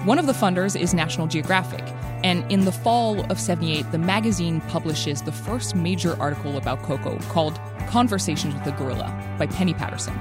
One 0.06 0.20
of 0.20 0.26
the 0.26 0.34
funders 0.34 0.80
is 0.80 0.94
National 0.94 1.28
Geographic, 1.28 1.86
and 2.23 2.49
in 2.51 2.65
the 2.65 2.71
fall 2.71 3.25
of 3.32 3.39
78, 3.39 3.91
the 3.91 3.97
magazine 3.97 4.62
publishes 4.62 5.21
the 5.21 5.32
first 5.32 5.75
major 5.75 6.19
article 6.19 6.58
about 6.58 6.82
Koko 6.84 7.17
called 7.30 7.60
Conversations 7.88 8.53
with 8.53 8.63
the 8.63 8.71
Gorilla 8.71 9.36
by 9.38 9.47
Penny 9.47 9.73
Patterson. 9.73 10.17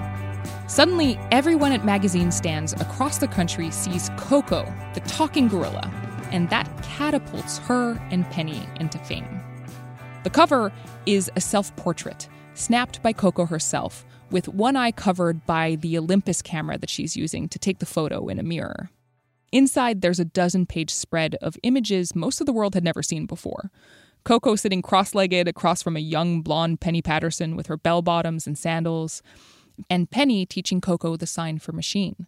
Suddenly, 0.68 1.18
everyone 1.30 1.72
at 1.72 1.84
magazine 1.84 2.30
stands 2.32 2.72
across 2.74 3.18
the 3.18 3.28
country 3.28 3.70
sees 3.70 4.10
Koko, 4.16 4.72
the 4.94 5.00
talking 5.00 5.48
gorilla, 5.48 5.90
and 6.32 6.50
that 6.50 6.68
catapults 6.82 7.58
her 7.58 8.00
and 8.10 8.28
Penny 8.30 8.68
into 8.80 8.98
fame. 8.98 9.40
The 10.24 10.30
cover 10.30 10.72
is 11.06 11.30
a 11.36 11.40
self 11.40 11.74
portrait 11.76 12.28
snapped 12.54 13.02
by 13.02 13.12
Koko 13.12 13.46
herself, 13.46 14.04
with 14.30 14.48
one 14.48 14.76
eye 14.76 14.90
covered 14.90 15.46
by 15.46 15.76
the 15.76 15.96
Olympus 15.98 16.42
camera 16.42 16.78
that 16.78 16.90
she's 16.90 17.16
using 17.16 17.48
to 17.48 17.58
take 17.58 17.78
the 17.78 17.86
photo 17.86 18.28
in 18.28 18.38
a 18.38 18.42
mirror. 18.42 18.90
Inside, 19.56 20.02
there's 20.02 20.20
a 20.20 20.26
dozen 20.26 20.66
page 20.66 20.90
spread 20.90 21.36
of 21.36 21.56
images 21.62 22.14
most 22.14 22.42
of 22.42 22.46
the 22.46 22.52
world 22.52 22.74
had 22.74 22.84
never 22.84 23.02
seen 23.02 23.24
before. 23.24 23.70
Koko 24.22 24.54
sitting 24.54 24.82
cross 24.82 25.14
legged 25.14 25.48
across 25.48 25.82
from 25.82 25.96
a 25.96 26.00
young 26.00 26.42
blonde 26.42 26.82
Penny 26.82 27.00
Patterson 27.00 27.56
with 27.56 27.66
her 27.68 27.78
bell 27.78 28.02
bottoms 28.02 28.46
and 28.46 28.58
sandals. 28.58 29.22
and 29.88 30.10
Penny 30.10 30.44
teaching 30.44 30.82
Koko 30.82 31.16
the 31.16 31.26
sign 31.26 31.58
for 31.58 31.72
machine. 31.72 32.26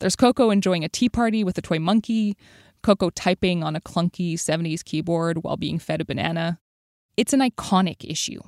There's 0.00 0.16
Koko 0.16 0.50
enjoying 0.50 0.84
a 0.84 0.90
tea 0.90 1.08
party 1.08 1.42
with 1.42 1.56
a 1.56 1.62
toy 1.62 1.78
monkey, 1.78 2.36
Koko 2.82 3.08
typing 3.08 3.64
on 3.64 3.74
a 3.74 3.80
clunky 3.80 4.34
70s 4.34 4.84
keyboard 4.84 5.42
while 5.42 5.56
being 5.56 5.78
fed 5.78 6.02
a 6.02 6.04
banana. 6.04 6.58
It's 7.16 7.32
an 7.32 7.40
iconic 7.40 8.04
issue. 8.04 8.42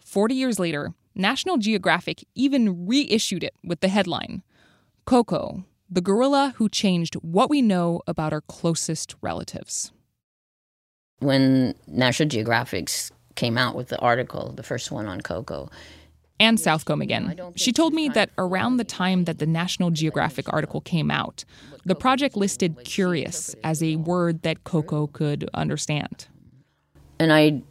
40 0.00 0.34
years 0.34 0.58
later, 0.58 0.94
National 1.14 1.58
Geographic 1.58 2.24
even 2.34 2.86
reissued 2.86 3.44
it 3.44 3.54
with 3.62 3.80
the 3.80 3.88
headline 3.88 4.42
Koko, 5.04 5.64
the 5.94 6.00
gorilla 6.00 6.54
who 6.56 6.68
changed 6.68 7.14
what 7.14 7.48
we 7.48 7.62
know 7.62 8.02
about 8.08 8.32
our 8.32 8.40
closest 8.40 9.14
relatives. 9.22 9.92
When 11.20 11.76
National 11.86 12.28
Geographic 12.28 12.90
came 13.36 13.56
out 13.56 13.76
with 13.76 13.88
the 13.88 13.98
article, 14.00 14.52
the 14.52 14.64
first 14.64 14.90
one 14.90 15.06
on 15.06 15.20
Koko, 15.20 15.70
Anne 16.40 16.56
Southcombe 16.56 17.00
again. 17.00 17.38
She 17.54 17.72
told 17.72 17.94
me 17.94 18.08
that 18.08 18.30
around 18.36 18.78
the 18.78 18.84
time 18.84 19.24
that 19.24 19.38
the 19.38 19.46
National 19.46 19.92
Geographic 19.92 20.52
article 20.52 20.80
came 20.80 21.12
out, 21.12 21.44
the 21.84 21.94
project 21.94 22.36
listed 22.36 22.76
curious 22.84 23.54
as 23.62 23.80
a 23.80 23.94
word 23.94 24.42
that 24.42 24.64
Koko 24.64 25.06
could 25.06 25.48
understand. 25.54 26.26
And 27.20 27.32
I 27.32 27.62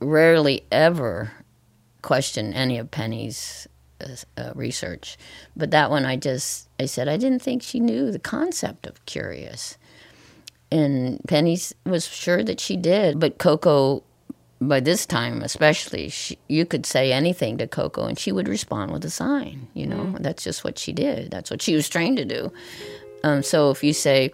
rarely 0.00 0.64
ever 0.72 1.30
question 2.00 2.54
any 2.54 2.78
of 2.78 2.90
Penny's 2.90 3.68
uh, 4.00 4.40
uh, 4.40 4.52
research, 4.54 5.16
but 5.56 5.70
that 5.70 5.90
one 5.90 6.04
I 6.04 6.16
just 6.16 6.68
I 6.78 6.86
said 6.86 7.08
I 7.08 7.16
didn't 7.16 7.42
think 7.42 7.62
she 7.62 7.80
knew 7.80 8.10
the 8.10 8.18
concept 8.18 8.86
of 8.86 9.04
curious. 9.06 9.78
And 10.70 11.20
Penny 11.28 11.58
was 11.84 12.06
sure 12.06 12.42
that 12.42 12.58
she 12.60 12.76
did, 12.76 13.20
but 13.20 13.38
Koko 13.38 14.02
by 14.58 14.80
this 14.80 15.04
time 15.04 15.42
especially 15.42 16.08
she, 16.08 16.38
you 16.48 16.64
could 16.64 16.86
say 16.86 17.12
anything 17.12 17.58
to 17.58 17.66
Koko 17.66 18.06
and 18.06 18.18
she 18.18 18.32
would 18.32 18.48
respond 18.48 18.90
with 18.90 19.04
a 19.04 19.10
sign 19.10 19.68
you 19.74 19.86
know? 19.86 19.96
Mm. 19.96 20.22
that's 20.22 20.42
just 20.42 20.64
what 20.64 20.78
she 20.78 20.92
did. 20.92 21.30
That's 21.30 21.50
what 21.50 21.60
she 21.60 21.74
was 21.74 21.88
trained 21.88 22.16
to 22.16 22.24
do. 22.24 22.50
Um, 23.22 23.42
so 23.42 23.70
if 23.70 23.84
you 23.84 23.92
say 23.92 24.32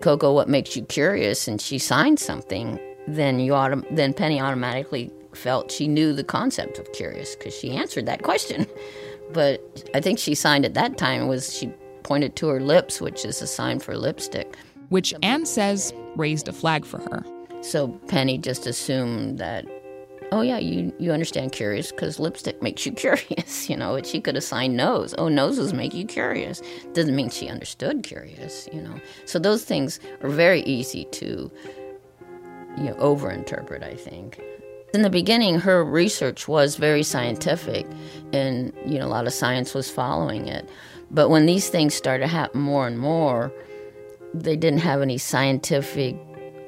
Koko 0.00 0.32
what 0.32 0.48
makes 0.48 0.76
you 0.76 0.84
curious? 0.84 1.46
and 1.46 1.60
she 1.60 1.78
signs 1.78 2.24
something 2.24 2.80
then 3.06 3.38
you 3.38 3.52
autom- 3.52 3.86
then 3.90 4.14
penny 4.14 4.40
automatically 4.40 5.10
felt 5.34 5.70
she 5.70 5.86
knew 5.86 6.12
the 6.12 6.24
concept 6.24 6.78
of 6.78 6.90
curious 6.92 7.36
because 7.36 7.54
she 7.54 7.70
answered 7.70 8.06
that 8.06 8.22
question 8.22 8.66
but 9.32 9.62
i 9.94 10.00
think 10.00 10.18
she 10.18 10.34
signed 10.34 10.64
at 10.64 10.74
that 10.74 10.98
time 10.98 11.28
was 11.28 11.54
she 11.54 11.72
pointed 12.02 12.34
to 12.36 12.48
her 12.48 12.60
lips 12.60 13.00
which 13.00 13.24
is 13.24 13.40
a 13.42 13.46
sign 13.46 13.78
for 13.78 13.96
lipstick 13.96 14.56
which 14.88 15.14
anne 15.22 15.46
says 15.46 15.92
raised 16.16 16.48
a 16.48 16.52
flag 16.52 16.84
for 16.84 16.98
her 16.98 17.24
so 17.62 17.88
Penny 18.08 18.38
just 18.38 18.66
assumed 18.66 19.38
that, 19.38 19.66
oh 20.32 20.40
yeah, 20.40 20.58
you 20.58 20.92
you 20.98 21.12
understand 21.12 21.52
curious 21.52 21.90
because 21.90 22.18
lipstick 22.18 22.62
makes 22.62 22.86
you 22.86 22.92
curious. 23.06 23.68
You 23.68 23.76
know, 23.76 23.94
but 23.94 24.06
she 24.06 24.20
could 24.20 24.36
assign 24.36 24.76
nose. 24.76 25.14
Oh, 25.18 25.28
noses 25.28 25.72
make 25.72 25.94
you 25.94 26.04
curious. 26.04 26.62
Doesn't 26.92 27.14
mean 27.14 27.30
she 27.30 27.48
understood 27.48 28.02
curious. 28.02 28.68
You 28.72 28.82
know, 28.82 29.00
so 29.26 29.38
those 29.38 29.64
things 29.64 30.00
are 30.22 30.30
very 30.30 30.62
easy 30.62 31.04
to 31.06 31.50
you 32.78 32.84
know 32.84 32.94
overinterpret. 32.94 33.82
I 33.82 33.94
think. 33.94 34.40
In 34.92 35.02
the 35.02 35.10
beginning, 35.10 35.60
her 35.60 35.84
research 35.84 36.48
was 36.48 36.76
very 36.76 37.04
scientific, 37.04 37.86
and 38.32 38.72
you 38.84 38.98
know 38.98 39.06
a 39.06 39.08
lot 39.08 39.26
of 39.26 39.32
science 39.32 39.72
was 39.72 39.88
following 39.90 40.48
it. 40.48 40.68
But 41.10 41.28
when 41.28 41.46
these 41.46 41.68
things 41.68 41.94
started 41.94 42.24
to 42.24 42.28
happen 42.28 42.60
more 42.60 42.86
and 42.86 42.98
more, 42.98 43.52
they 44.34 44.56
didn't 44.56 44.80
have 44.80 45.00
any 45.00 45.18
scientific 45.18 46.16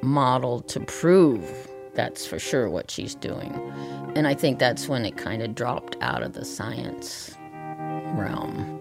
model 0.02 0.60
to 0.60 0.80
prove 0.80 1.68
that's 1.94 2.26
for 2.26 2.38
sure 2.38 2.68
what 2.70 2.90
she's 2.90 3.14
doing. 3.14 3.52
And 4.14 4.26
I 4.26 4.34
think 4.34 4.58
that's 4.58 4.88
when 4.88 5.04
it 5.04 5.16
kind 5.16 5.42
of 5.42 5.54
dropped 5.54 5.96
out 6.00 6.22
of 6.22 6.32
the 6.32 6.44
science 6.44 7.36
realm. 8.14 8.78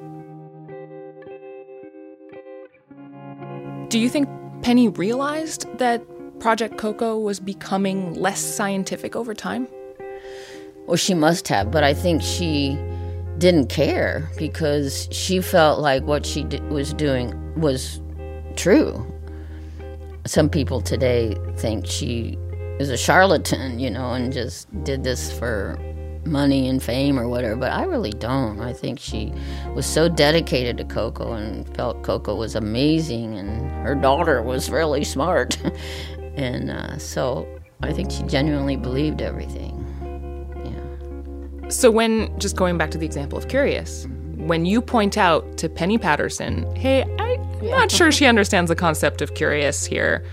Do 3.90 4.00
you 4.00 4.10
think 4.10 4.30
Penny 4.62 4.88
realized 4.88 5.66
that 5.78 6.02
Project 6.42 6.78
Koko 6.78 7.18
was 7.18 7.40
becoming 7.40 8.14
less 8.16 8.40
scientific 8.40 9.16
over 9.16 9.34
time? 9.34 9.68
Well, 10.88 10.98
she 10.98 11.14
must 11.14 11.48
have, 11.48 11.72
but 11.72 11.84
I 11.84 11.94
think 11.94 12.22
she 12.22 12.78
didn't 13.38 13.70
care 13.70 14.30
because 14.38 15.08
she 15.12 15.40
felt 15.40 15.80
like 15.80 16.04
what 16.04 16.26
she 16.26 16.44
was 16.70 16.94
doing 16.94 17.34
was 17.60 18.02
true 18.56 19.06
some 20.26 20.50
people 20.50 20.82
today 20.82 21.36
think 21.58 21.86
she 21.86 22.38
is 22.80 22.90
a 22.90 22.98
charlatan, 22.98 23.80
you 23.80 23.90
know, 23.90 24.14
and 24.14 24.32
just 24.32 24.68
did 24.84 25.04
this 25.04 25.32
for 25.38 25.78
money 26.26 26.68
and 26.68 26.82
fame 26.84 27.20
or 27.20 27.28
whatever, 27.28 27.56
but 27.56 27.72
I 27.72 27.84
really 27.84 28.12
don't. 28.12 28.60
I 28.60 28.74
think 28.74 29.00
she 29.00 29.34
was 29.74 29.86
so 29.86 30.08
dedicated 30.08 30.78
to 30.78 30.84
Koko 30.84 31.34
and 31.34 31.68
felt 31.76 32.04
Koko 32.04 32.36
was 32.36 32.56
amazing 32.56 33.38
and 33.38 33.72
her 33.86 33.96
daughter 33.96 34.42
was 34.44 34.70
really 34.70 35.04
smart. 35.04 35.58
and 36.36 36.72
uh, 36.72 36.98
so 36.98 37.48
I 37.84 37.94
think 37.94 38.12
she 38.12 38.24
genuinely 38.24 38.78
believed 38.78 39.22
everything. 39.22 39.78
Yeah. 40.66 41.70
So, 41.70 41.90
when, 41.90 42.38
just 42.40 42.56
going 42.56 42.78
back 42.78 42.92
to 42.92 42.98
the 42.98 43.06
example 43.06 43.38
of 43.38 43.48
Curious, 43.48 44.08
when 44.38 44.66
you 44.66 44.82
point 44.82 45.18
out 45.18 45.58
to 45.58 45.70
Penny 45.70 45.98
Patterson, 45.98 46.76
hey, 46.76 47.04
I'm 47.20 47.70
not 47.70 47.92
sure 47.92 48.12
she 48.12 48.26
understands 48.26 48.70
the 48.70 48.76
concept 48.76 49.22
of 49.22 49.36
curious 49.36 49.86
here. 49.86 50.26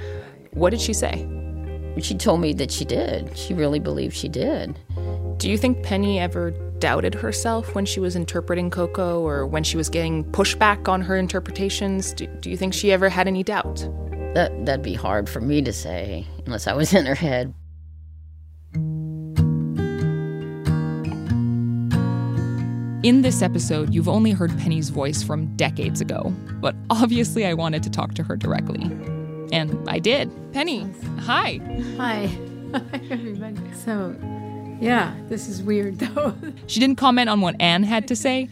What 0.52 0.70
did 0.70 0.80
she 0.80 0.94
say? 0.94 1.28
She 2.00 2.14
told 2.14 2.40
me 2.40 2.52
that 2.54 2.70
she 2.70 2.84
did. 2.84 3.36
She 3.36 3.54
really 3.54 3.78
believed 3.78 4.16
she 4.16 4.28
did. 4.28 4.78
Do 5.36 5.50
you 5.50 5.58
think 5.58 5.82
Penny 5.82 6.18
ever 6.18 6.52
doubted 6.78 7.14
herself 7.14 7.74
when 7.74 7.84
she 7.84 8.00
was 8.00 8.16
interpreting 8.16 8.70
Koko 8.70 9.20
or 9.20 9.46
when 9.46 9.62
she 9.62 9.76
was 9.76 9.88
getting 9.88 10.24
pushback 10.24 10.88
on 10.88 11.00
her 11.02 11.16
interpretations? 11.16 12.12
Do, 12.12 12.26
do 12.26 12.50
you 12.50 12.56
think 12.56 12.72
she 12.72 12.92
ever 12.92 13.08
had 13.08 13.26
any 13.26 13.42
doubt? 13.42 13.88
That, 14.38 14.66
that'd 14.66 14.84
be 14.84 14.94
hard 14.94 15.28
for 15.28 15.40
me 15.40 15.62
to 15.62 15.72
say 15.72 16.24
unless 16.46 16.68
I 16.68 16.72
was 16.72 16.94
in 16.94 17.06
her 17.06 17.16
head. 17.16 17.52
In 23.02 23.22
this 23.22 23.42
episode, 23.42 23.92
you've 23.92 24.06
only 24.06 24.30
heard 24.30 24.56
Penny's 24.56 24.90
voice 24.90 25.24
from 25.24 25.56
decades 25.56 26.00
ago, 26.00 26.32
but 26.60 26.76
obviously 26.88 27.46
I 27.46 27.54
wanted 27.54 27.82
to 27.82 27.90
talk 27.90 28.14
to 28.14 28.22
her 28.22 28.36
directly. 28.36 28.84
And 29.50 29.76
I 29.88 29.98
did. 29.98 30.30
Penny, 30.52 30.86
hi. 31.18 31.60
Hi. 31.96 32.26
Hi, 32.72 33.00
everybody. 33.10 33.56
So, 33.84 34.14
yeah, 34.80 35.16
this 35.26 35.48
is 35.48 35.64
weird 35.64 35.98
though. 35.98 36.32
she 36.68 36.78
didn't 36.78 36.98
comment 36.98 37.28
on 37.28 37.40
what 37.40 37.56
Anne 37.58 37.82
had 37.82 38.06
to 38.06 38.14
say, 38.14 38.48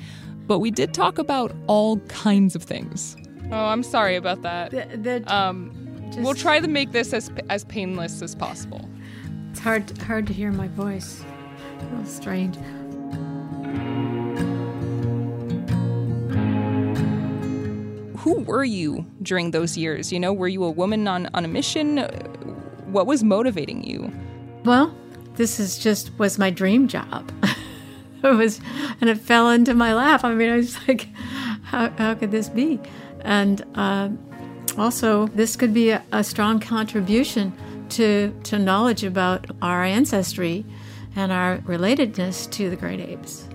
but 0.49 0.59
we 0.59 0.73
did 0.73 0.93
talk 0.95 1.19
about 1.19 1.55
all 1.69 1.99
kinds 2.09 2.57
of 2.57 2.65
things. 2.65 3.17
Oh, 3.53 3.67
I'm 3.67 3.83
sorry 3.83 4.17
about 4.17 4.43
that. 4.43 4.71
The, 4.71 4.97
the, 4.97 5.35
um, 5.35 5.73
just, 6.11 6.21
we'll 6.21 6.35
try 6.35 6.61
to 6.61 6.69
make 6.69 6.93
this 6.93 7.13
as 7.13 7.31
as 7.49 7.65
painless 7.65 8.23
as 8.23 8.35
possible. 8.35 8.89
It's 9.51 9.61
hard 9.61 9.97
hard 10.03 10.27
to 10.27 10.33
hear 10.33 10.53
my 10.53 10.69
voice. 10.69 11.25
A 11.79 11.85
little 11.85 12.07
strange. 12.07 12.57
who 18.27 18.41
were 18.41 18.65
you 18.65 19.07
during 19.23 19.53
those 19.53 19.79
years? 19.79 20.13
You 20.13 20.19
know, 20.19 20.33
were 20.33 20.49
you 20.49 20.65
a 20.65 20.71
woman 20.71 21.07
on, 21.07 21.29
on 21.33 21.45
a 21.45 21.49
mission? 21.49 21.99
What 22.87 23.07
was 23.07 23.23
motivating 23.23 23.85
you? 23.85 24.13
Well, 24.65 24.93
this 25.37 25.61
is 25.61 25.79
just 25.79 26.11
was 26.19 26.37
my 26.37 26.51
dream 26.51 26.89
job. 26.89 27.31
it 28.25 28.35
was, 28.35 28.61
and 29.01 29.09
it 29.09 29.19
fell 29.19 29.49
into 29.51 29.75
my 29.75 29.95
lap. 29.95 30.25
I 30.25 30.35
mean, 30.35 30.51
I 30.51 30.57
was 30.57 30.77
like, 30.89 31.03
how, 31.63 31.91
how 31.91 32.15
could 32.17 32.33
this 32.33 32.49
be? 32.49 32.81
And 33.27 33.65
uh, 33.75 34.09
also, 34.79 35.27
this 35.29 35.57
could 35.57 35.75
be 35.75 35.91
a, 35.91 36.03
a 36.13 36.23
strong 36.23 36.61
contribution 36.61 37.53
to, 37.91 38.33
to 38.45 38.59
knowledge 38.59 39.05
about 39.05 39.47
our 39.61 39.85
ancestry 39.85 40.65
and 41.17 41.33
our 41.33 41.59
relatedness 41.59 42.51
to 42.53 42.71
the 42.71 42.77
great 42.77 43.01
apes. 43.01 43.49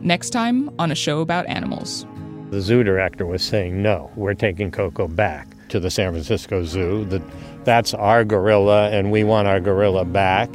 Next 0.00 0.30
time 0.30 0.70
on 0.78 0.90
a 0.90 0.94
show 0.94 1.20
about 1.20 1.46
animals. 1.46 2.06
The 2.50 2.60
zoo 2.60 2.82
director 2.84 3.26
was 3.26 3.42
saying, 3.42 3.82
no, 3.82 4.10
we're 4.16 4.34
taking 4.34 4.70
Koko 4.70 5.08
back 5.08 5.48
to 5.68 5.80
the 5.80 5.90
San 5.90 6.12
Francisco 6.12 6.64
Zoo. 6.64 7.04
That, 7.06 7.22
that's 7.64 7.94
our 7.94 8.24
gorilla, 8.24 8.90
and 8.90 9.10
we 9.10 9.24
want 9.24 9.48
our 9.48 9.60
gorilla 9.60 10.04
back. 10.04 10.50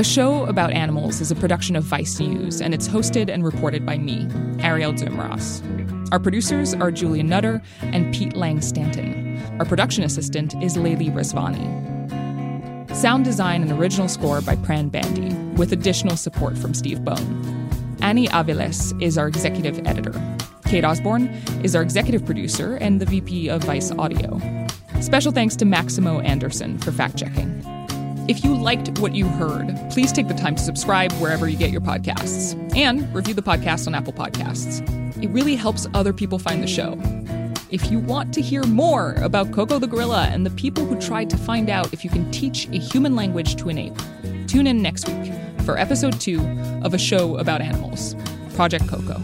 A 0.00 0.02
Show 0.02 0.46
About 0.46 0.72
Animals 0.72 1.20
is 1.20 1.30
a 1.30 1.34
production 1.34 1.76
of 1.76 1.84
Vice 1.84 2.18
News, 2.18 2.62
and 2.62 2.72
it's 2.72 2.88
hosted 2.88 3.28
and 3.28 3.44
reported 3.44 3.84
by 3.84 3.98
me, 3.98 4.24
Arielle 4.60 4.98
Duhaime-Ross. 4.98 5.62
Our 6.10 6.18
producers 6.18 6.72
are 6.72 6.90
Julian 6.90 7.28
Nutter 7.28 7.60
and 7.82 8.10
Pete 8.14 8.34
Lang 8.34 8.62
Stanton. 8.62 9.38
Our 9.58 9.66
production 9.66 10.02
assistant 10.02 10.54
is 10.62 10.78
Layli 10.78 11.12
Rezvani. 11.12 12.96
Sound 12.96 13.26
design 13.26 13.60
and 13.60 13.72
original 13.72 14.08
score 14.08 14.40
by 14.40 14.56
Pran 14.56 14.90
Bandy, 14.90 15.34
with 15.58 15.74
additional 15.74 16.16
support 16.16 16.56
from 16.56 16.72
Steve 16.72 17.04
Bone. 17.04 17.68
Annie 18.00 18.28
Aviles 18.28 18.98
is 19.02 19.18
our 19.18 19.28
executive 19.28 19.86
editor. 19.86 20.18
Kate 20.64 20.86
Osborne 20.86 21.26
is 21.62 21.76
our 21.76 21.82
executive 21.82 22.24
producer 22.24 22.76
and 22.76 23.02
the 23.02 23.04
VP 23.04 23.50
of 23.50 23.64
Vice 23.64 23.90
Audio. 23.90 24.40
Special 25.02 25.30
thanks 25.30 25.56
to 25.56 25.66
Maximo 25.66 26.20
Anderson 26.20 26.78
for 26.78 26.90
fact 26.90 27.18
checking. 27.18 27.59
If 28.28 28.44
you 28.44 28.54
liked 28.54 28.98
what 29.00 29.14
you 29.14 29.26
heard, 29.26 29.76
please 29.90 30.12
take 30.12 30.28
the 30.28 30.34
time 30.34 30.54
to 30.54 30.62
subscribe 30.62 31.12
wherever 31.14 31.48
you 31.48 31.56
get 31.56 31.70
your 31.70 31.80
podcasts 31.80 32.54
and 32.76 33.12
review 33.14 33.34
the 33.34 33.42
podcast 33.42 33.86
on 33.86 33.94
Apple 33.94 34.12
Podcasts. 34.12 34.80
It 35.22 35.28
really 35.28 35.56
helps 35.56 35.86
other 35.94 36.12
people 36.12 36.38
find 36.38 36.62
the 36.62 36.68
show. 36.68 36.98
If 37.70 37.90
you 37.90 37.98
want 37.98 38.32
to 38.34 38.40
hear 38.40 38.64
more 38.64 39.14
about 39.14 39.52
Koko 39.52 39.78
the 39.78 39.86
gorilla 39.86 40.28
and 40.30 40.44
the 40.46 40.50
people 40.50 40.84
who 40.84 41.00
tried 41.00 41.30
to 41.30 41.36
find 41.36 41.68
out 41.68 41.92
if 41.92 42.04
you 42.04 42.10
can 42.10 42.30
teach 42.30 42.66
a 42.68 42.78
human 42.78 43.16
language 43.16 43.56
to 43.56 43.68
an 43.68 43.78
ape, 43.78 43.96
tune 44.46 44.66
in 44.66 44.82
next 44.82 45.08
week 45.08 45.32
for 45.64 45.78
episode 45.78 46.20
two 46.20 46.40
of 46.82 46.94
a 46.94 46.98
show 46.98 47.36
about 47.38 47.60
animals, 47.60 48.14
Project 48.54 48.88
Koko. 48.88 49.20